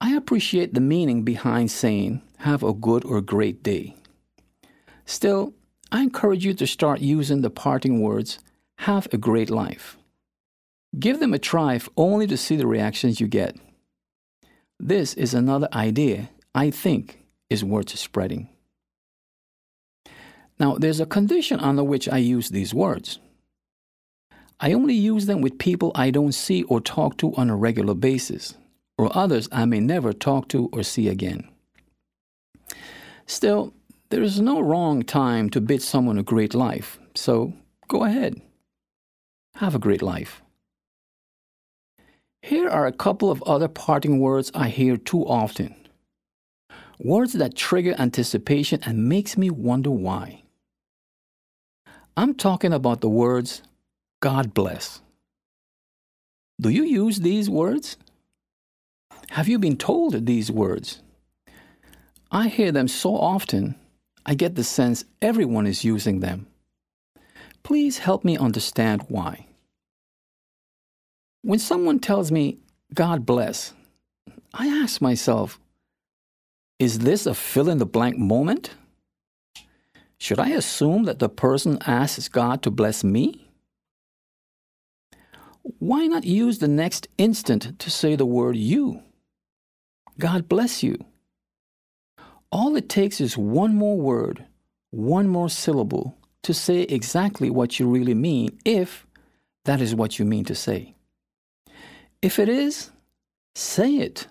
I 0.00 0.14
appreciate 0.14 0.74
the 0.74 0.80
meaning 0.80 1.22
behind 1.22 1.70
saying, 1.70 2.20
have 2.38 2.62
a 2.62 2.74
good 2.74 3.04
or 3.04 3.22
great 3.22 3.62
day. 3.62 3.96
Still, 5.06 5.54
I 5.90 6.02
encourage 6.02 6.44
you 6.44 6.52
to 6.54 6.66
start 6.66 7.00
using 7.00 7.40
the 7.40 7.48
parting 7.48 8.02
words, 8.02 8.40
have 8.80 9.08
a 9.12 9.16
great 9.16 9.48
life. 9.48 9.96
Give 10.98 11.20
them 11.20 11.34
a 11.34 11.38
try 11.38 11.78
only 11.96 12.26
to 12.26 12.36
see 12.36 12.56
the 12.56 12.66
reactions 12.66 13.20
you 13.20 13.26
get. 13.26 13.56
This 14.78 15.14
is 15.14 15.34
another 15.34 15.68
idea 15.72 16.30
I 16.54 16.70
think 16.70 17.22
is 17.50 17.64
worth 17.64 17.96
spreading. 17.98 18.48
Now, 20.58 20.76
there's 20.76 21.00
a 21.00 21.06
condition 21.06 21.60
under 21.60 21.84
which 21.84 22.08
I 22.08 22.18
use 22.18 22.48
these 22.48 22.72
words. 22.72 23.18
I 24.58 24.72
only 24.72 24.94
use 24.94 25.26
them 25.26 25.42
with 25.42 25.58
people 25.58 25.92
I 25.94 26.10
don't 26.10 26.32
see 26.32 26.62
or 26.62 26.80
talk 26.80 27.18
to 27.18 27.34
on 27.34 27.50
a 27.50 27.56
regular 27.56 27.94
basis, 27.94 28.54
or 28.96 29.14
others 29.16 29.50
I 29.52 29.66
may 29.66 29.80
never 29.80 30.14
talk 30.14 30.48
to 30.48 30.70
or 30.72 30.82
see 30.82 31.08
again. 31.08 31.46
Still, 33.26 33.74
there 34.08 34.22
is 34.22 34.40
no 34.40 34.60
wrong 34.60 35.02
time 35.02 35.50
to 35.50 35.60
bid 35.60 35.82
someone 35.82 36.16
a 36.16 36.22
great 36.22 36.54
life, 36.54 36.98
so 37.14 37.52
go 37.86 38.04
ahead. 38.04 38.40
Have 39.56 39.74
a 39.74 39.80
great 39.80 40.00
life. 40.00 40.42
Here 42.42 42.68
are 42.68 42.86
a 42.86 42.92
couple 42.92 43.30
of 43.30 43.42
other 43.42 43.68
parting 43.68 44.20
words 44.20 44.50
I 44.54 44.68
hear 44.68 44.96
too 44.96 45.26
often. 45.26 45.74
Words 46.98 47.34
that 47.34 47.54
trigger 47.54 47.94
anticipation 47.98 48.80
and 48.84 49.08
makes 49.08 49.36
me 49.36 49.50
wonder 49.50 49.90
why. 49.90 50.42
I'm 52.16 52.34
talking 52.34 52.72
about 52.72 53.00
the 53.00 53.10
words 53.10 53.62
God 54.20 54.54
bless. 54.54 55.02
Do 56.60 56.70
you 56.70 56.84
use 56.84 57.20
these 57.20 57.50
words? 57.50 57.98
Have 59.30 59.48
you 59.48 59.58
been 59.58 59.76
told 59.76 60.24
these 60.24 60.50
words? 60.50 61.02
I 62.30 62.48
hear 62.48 62.72
them 62.72 62.88
so 62.88 63.14
often 63.14 63.76
I 64.28 64.34
get 64.34 64.56
the 64.56 64.64
sense 64.64 65.04
everyone 65.22 65.66
is 65.66 65.84
using 65.84 66.18
them. 66.20 66.48
Please 67.62 67.98
help 67.98 68.24
me 68.24 68.36
understand 68.36 69.04
why. 69.08 69.45
When 71.46 71.60
someone 71.60 72.00
tells 72.00 72.32
me, 72.32 72.58
God 72.92 73.24
bless, 73.24 73.72
I 74.52 74.66
ask 74.66 75.00
myself, 75.00 75.60
is 76.80 76.98
this 76.98 77.24
a 77.24 77.34
fill 77.34 77.68
in 77.68 77.78
the 77.78 77.86
blank 77.86 78.18
moment? 78.18 78.74
Should 80.18 80.40
I 80.40 80.48
assume 80.48 81.04
that 81.04 81.20
the 81.20 81.28
person 81.28 81.78
asks 81.86 82.26
God 82.26 82.62
to 82.62 82.70
bless 82.72 83.04
me? 83.04 83.46
Why 85.78 86.08
not 86.08 86.24
use 86.24 86.58
the 86.58 86.66
next 86.66 87.06
instant 87.16 87.78
to 87.78 87.90
say 87.92 88.16
the 88.16 88.26
word 88.26 88.56
you? 88.56 89.04
God 90.18 90.48
bless 90.48 90.82
you. 90.82 90.98
All 92.50 92.74
it 92.74 92.88
takes 92.88 93.20
is 93.20 93.38
one 93.38 93.76
more 93.76 93.96
word, 93.96 94.44
one 94.90 95.28
more 95.28 95.48
syllable 95.48 96.18
to 96.42 96.52
say 96.52 96.80
exactly 96.80 97.50
what 97.50 97.78
you 97.78 97.88
really 97.88 98.14
mean, 98.14 98.58
if 98.64 99.06
that 99.64 99.80
is 99.80 99.94
what 99.94 100.18
you 100.18 100.24
mean 100.24 100.44
to 100.46 100.56
say. 100.56 100.95
If 102.26 102.40
it 102.40 102.48
is, 102.48 102.90
say 103.54 103.98
it. 103.98 104.26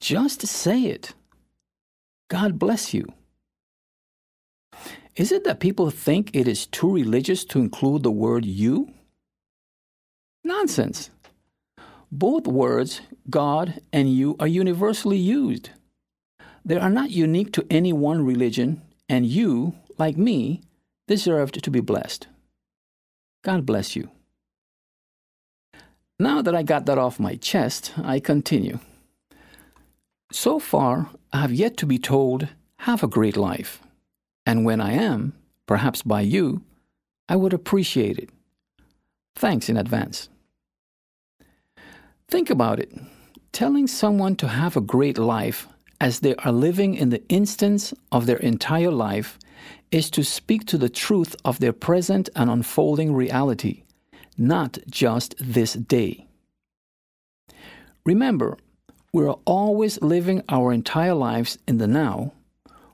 Just 0.00 0.44
say 0.44 0.86
it. 0.86 1.14
God 2.28 2.58
bless 2.58 2.92
you. 2.92 3.06
Is 5.14 5.30
it 5.30 5.44
that 5.44 5.60
people 5.60 5.90
think 5.90 6.34
it 6.34 6.48
is 6.48 6.66
too 6.66 6.92
religious 6.92 7.44
to 7.44 7.60
include 7.60 8.02
the 8.02 8.10
word 8.10 8.44
you? 8.44 8.90
Nonsense. 10.42 11.10
Both 12.10 12.48
words, 12.48 13.00
God 13.30 13.80
and 13.92 14.12
you, 14.12 14.34
are 14.40 14.48
universally 14.48 15.16
used. 15.16 15.70
They 16.64 16.76
are 16.76 16.90
not 16.90 17.10
unique 17.12 17.52
to 17.52 17.66
any 17.70 17.92
one 17.92 18.26
religion, 18.26 18.82
and 19.08 19.24
you, 19.24 19.76
like 19.96 20.16
me, 20.16 20.60
deserved 21.06 21.62
to 21.62 21.70
be 21.70 21.78
blessed. 21.78 22.26
God 23.44 23.64
bless 23.64 23.94
you. 23.94 24.10
Now 26.18 26.40
that 26.40 26.54
I 26.54 26.62
got 26.62 26.86
that 26.86 26.98
off 26.98 27.20
my 27.20 27.36
chest, 27.36 27.92
I 28.02 28.20
continue. 28.20 28.78
So 30.32 30.58
far, 30.58 31.10
I 31.32 31.40
have 31.40 31.52
yet 31.52 31.76
to 31.78 31.86
be 31.86 31.98
told, 31.98 32.48
have 32.78 33.02
a 33.02 33.08
great 33.08 33.36
life. 33.36 33.80
And 34.46 34.64
when 34.64 34.80
I 34.80 34.92
am, 34.92 35.34
perhaps 35.66 36.02
by 36.02 36.22
you, 36.22 36.62
I 37.28 37.36
would 37.36 37.52
appreciate 37.52 38.18
it. 38.18 38.30
Thanks 39.34 39.68
in 39.68 39.76
advance. 39.76 40.28
Think 42.28 42.48
about 42.48 42.80
it. 42.80 42.92
Telling 43.52 43.86
someone 43.86 44.36
to 44.36 44.48
have 44.48 44.76
a 44.76 44.80
great 44.80 45.18
life 45.18 45.68
as 46.00 46.20
they 46.20 46.34
are 46.36 46.52
living 46.52 46.94
in 46.94 47.10
the 47.10 47.26
instance 47.28 47.92
of 48.10 48.26
their 48.26 48.38
entire 48.38 48.90
life 48.90 49.38
is 49.90 50.10
to 50.10 50.24
speak 50.24 50.64
to 50.66 50.78
the 50.78 50.88
truth 50.88 51.36
of 51.44 51.58
their 51.58 51.72
present 51.72 52.28
and 52.34 52.50
unfolding 52.50 53.14
reality, 53.14 53.82
not 54.38 54.78
just 54.88 55.34
this 55.38 55.74
day. 55.74 56.26
Remember, 58.04 58.56
we 59.12 59.24
are 59.24 59.38
always 59.44 60.00
living 60.02 60.42
our 60.48 60.72
entire 60.72 61.14
lives 61.14 61.58
in 61.66 61.78
the 61.78 61.86
now 61.86 62.32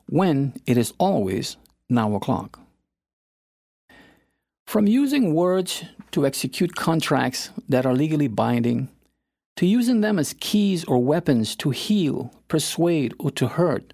when 0.07 0.55
it 0.66 0.76
is 0.76 0.92
always 0.98 1.57
now 1.88 2.14
o'clock. 2.14 2.61
From 4.66 4.87
using 4.87 5.35
words 5.35 5.85
to 6.12 6.24
execute 6.24 6.76
contracts 6.76 7.50
that 7.68 7.85
are 7.85 7.94
legally 7.94 8.28
binding 8.28 8.88
to 9.57 9.66
using 9.66 10.00
them 10.00 10.18
as 10.18 10.35
keys 10.40 10.85
or 10.85 11.02
weapons 11.02 11.55
to 11.57 11.70
heal, 11.70 12.33
persuade, 12.48 13.14
or 13.18 13.31
to 13.33 13.48
hurt, 13.48 13.92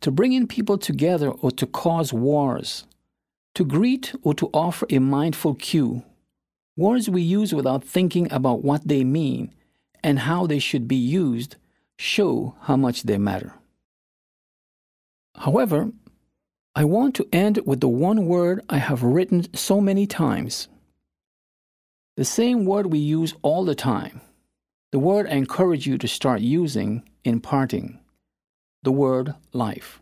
to 0.00 0.10
bring 0.10 0.32
in 0.32 0.46
people 0.46 0.78
together 0.78 1.30
or 1.30 1.50
to 1.50 1.66
cause 1.66 2.12
wars, 2.12 2.84
to 3.54 3.64
greet 3.64 4.14
or 4.22 4.34
to 4.34 4.48
offer 4.54 4.86
a 4.90 4.98
mindful 4.98 5.54
cue, 5.54 6.02
words 6.78 7.10
we 7.10 7.20
use 7.20 7.52
without 7.52 7.82
thinking 7.82 8.32
about 8.32 8.62
what 8.62 8.86
they 8.86 9.02
mean, 9.02 9.52
and 10.02 10.20
how 10.20 10.46
they 10.46 10.60
should 10.60 10.86
be 10.86 10.96
used 10.96 11.56
show 11.98 12.54
how 12.62 12.76
much 12.76 13.02
they 13.02 13.18
matter. 13.18 13.52
However, 15.34 15.90
I 16.76 16.84
want 16.84 17.16
to 17.16 17.28
end 17.32 17.58
with 17.66 17.80
the 17.80 17.88
one 17.88 18.26
word 18.26 18.62
I 18.68 18.78
have 18.78 19.02
written 19.02 19.52
so 19.54 19.80
many 19.80 20.06
times. 20.06 20.68
The 22.16 22.24
same 22.24 22.64
word 22.64 22.86
we 22.86 23.00
use 23.00 23.34
all 23.42 23.64
the 23.64 23.74
time. 23.74 24.20
The 24.92 25.00
word 25.00 25.26
I 25.26 25.32
encourage 25.32 25.86
you 25.86 25.98
to 25.98 26.06
start 26.06 26.40
using 26.40 27.02
in 27.24 27.40
parting. 27.40 27.98
The 28.84 28.92
word 28.92 29.34
life. 29.52 30.00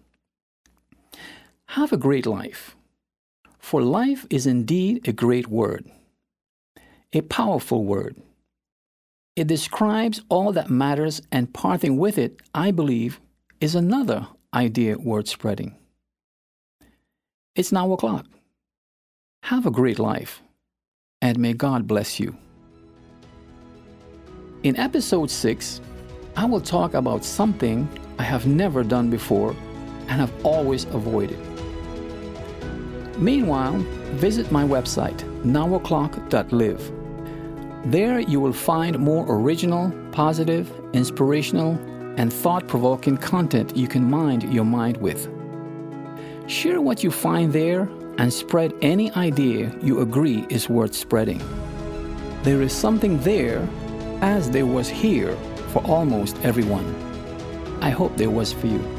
Have 1.69 1.93
a 1.93 1.97
great 1.97 2.27
life. 2.27 2.77
For 3.59 3.81
life 3.81 4.27
is 4.29 4.47
indeed 4.47 5.09
a 5.09 5.13
great 5.13 5.49
word, 5.49 5.91
a 7.13 7.21
powerful 7.23 7.85
word. 7.85 8.17
It 9.37 9.47
describes 9.47 10.23
all 10.29 10.53
that 10.53 10.71
matters, 10.71 11.21
and 11.31 11.53
parting 11.53 11.99
with 11.99 12.17
it, 12.19 12.41
I 12.55 12.71
believe, 12.71 13.21
is 13.61 13.75
another 13.75 14.27
idea 14.55 14.97
worth 14.99 15.29
spreading. 15.29 15.77
It's 17.55 17.73
now 17.73 17.93
o'clock. 17.93 18.27
Have 19.43 19.67
a 19.67 19.71
great 19.71 19.99
life, 19.99 20.43
and 21.21 21.39
may 21.39 21.53
God 21.53 21.87
bless 21.87 22.19
you. 22.19 22.37
In 24.63 24.77
episode 24.77 25.31
6, 25.31 25.81
I 26.37 26.45
will 26.47 26.61
talk 26.61 26.95
about 26.95 27.25
something 27.25 27.89
I 28.19 28.23
have 28.23 28.47
never 28.47 28.83
done 28.83 29.11
before 29.11 29.55
and 30.09 30.21
have 30.21 30.33
always 30.45 30.85
avoided. 30.85 31.39
Meanwhile, 33.19 33.79
visit 34.17 34.51
my 34.51 34.65
website, 34.65 35.19
nowoclock.live. 35.43 36.96
There 37.91 38.19
you 38.19 38.41
will 38.41 38.53
find 38.53 38.99
more 38.99 39.25
original, 39.29 39.93
positive, 40.11 40.73
inspirational, 40.93 41.79
and 42.17 42.33
thought 42.33 42.67
provoking 42.67 43.17
content 43.17 43.77
you 43.77 43.87
can 43.87 44.11
mind 44.11 44.53
your 44.53 44.65
mind 44.65 44.97
with. 44.97 45.29
Share 46.49 46.81
what 46.81 47.05
you 47.05 47.13
find 47.13 47.53
there 47.53 47.89
and 48.19 48.33
spread 48.33 48.73
any 48.83 49.13
idea 49.13 49.73
you 49.81 50.01
agree 50.01 50.47
is 50.51 50.69
worth 50.69 50.97
spreading. 50.97 51.41
There 52.43 52.61
is 52.61 52.73
something 52.73 53.21
there, 53.21 53.69
as 54.21 54.51
there 54.51 54.67
was 54.67 54.89
here, 54.89 55.37
for 55.69 55.81
almost 55.85 56.37
everyone. 56.43 56.93
I 57.81 57.91
hope 57.91 58.17
there 58.17 58.31
was 58.31 58.53
for 58.53 58.67
you. 58.67 58.96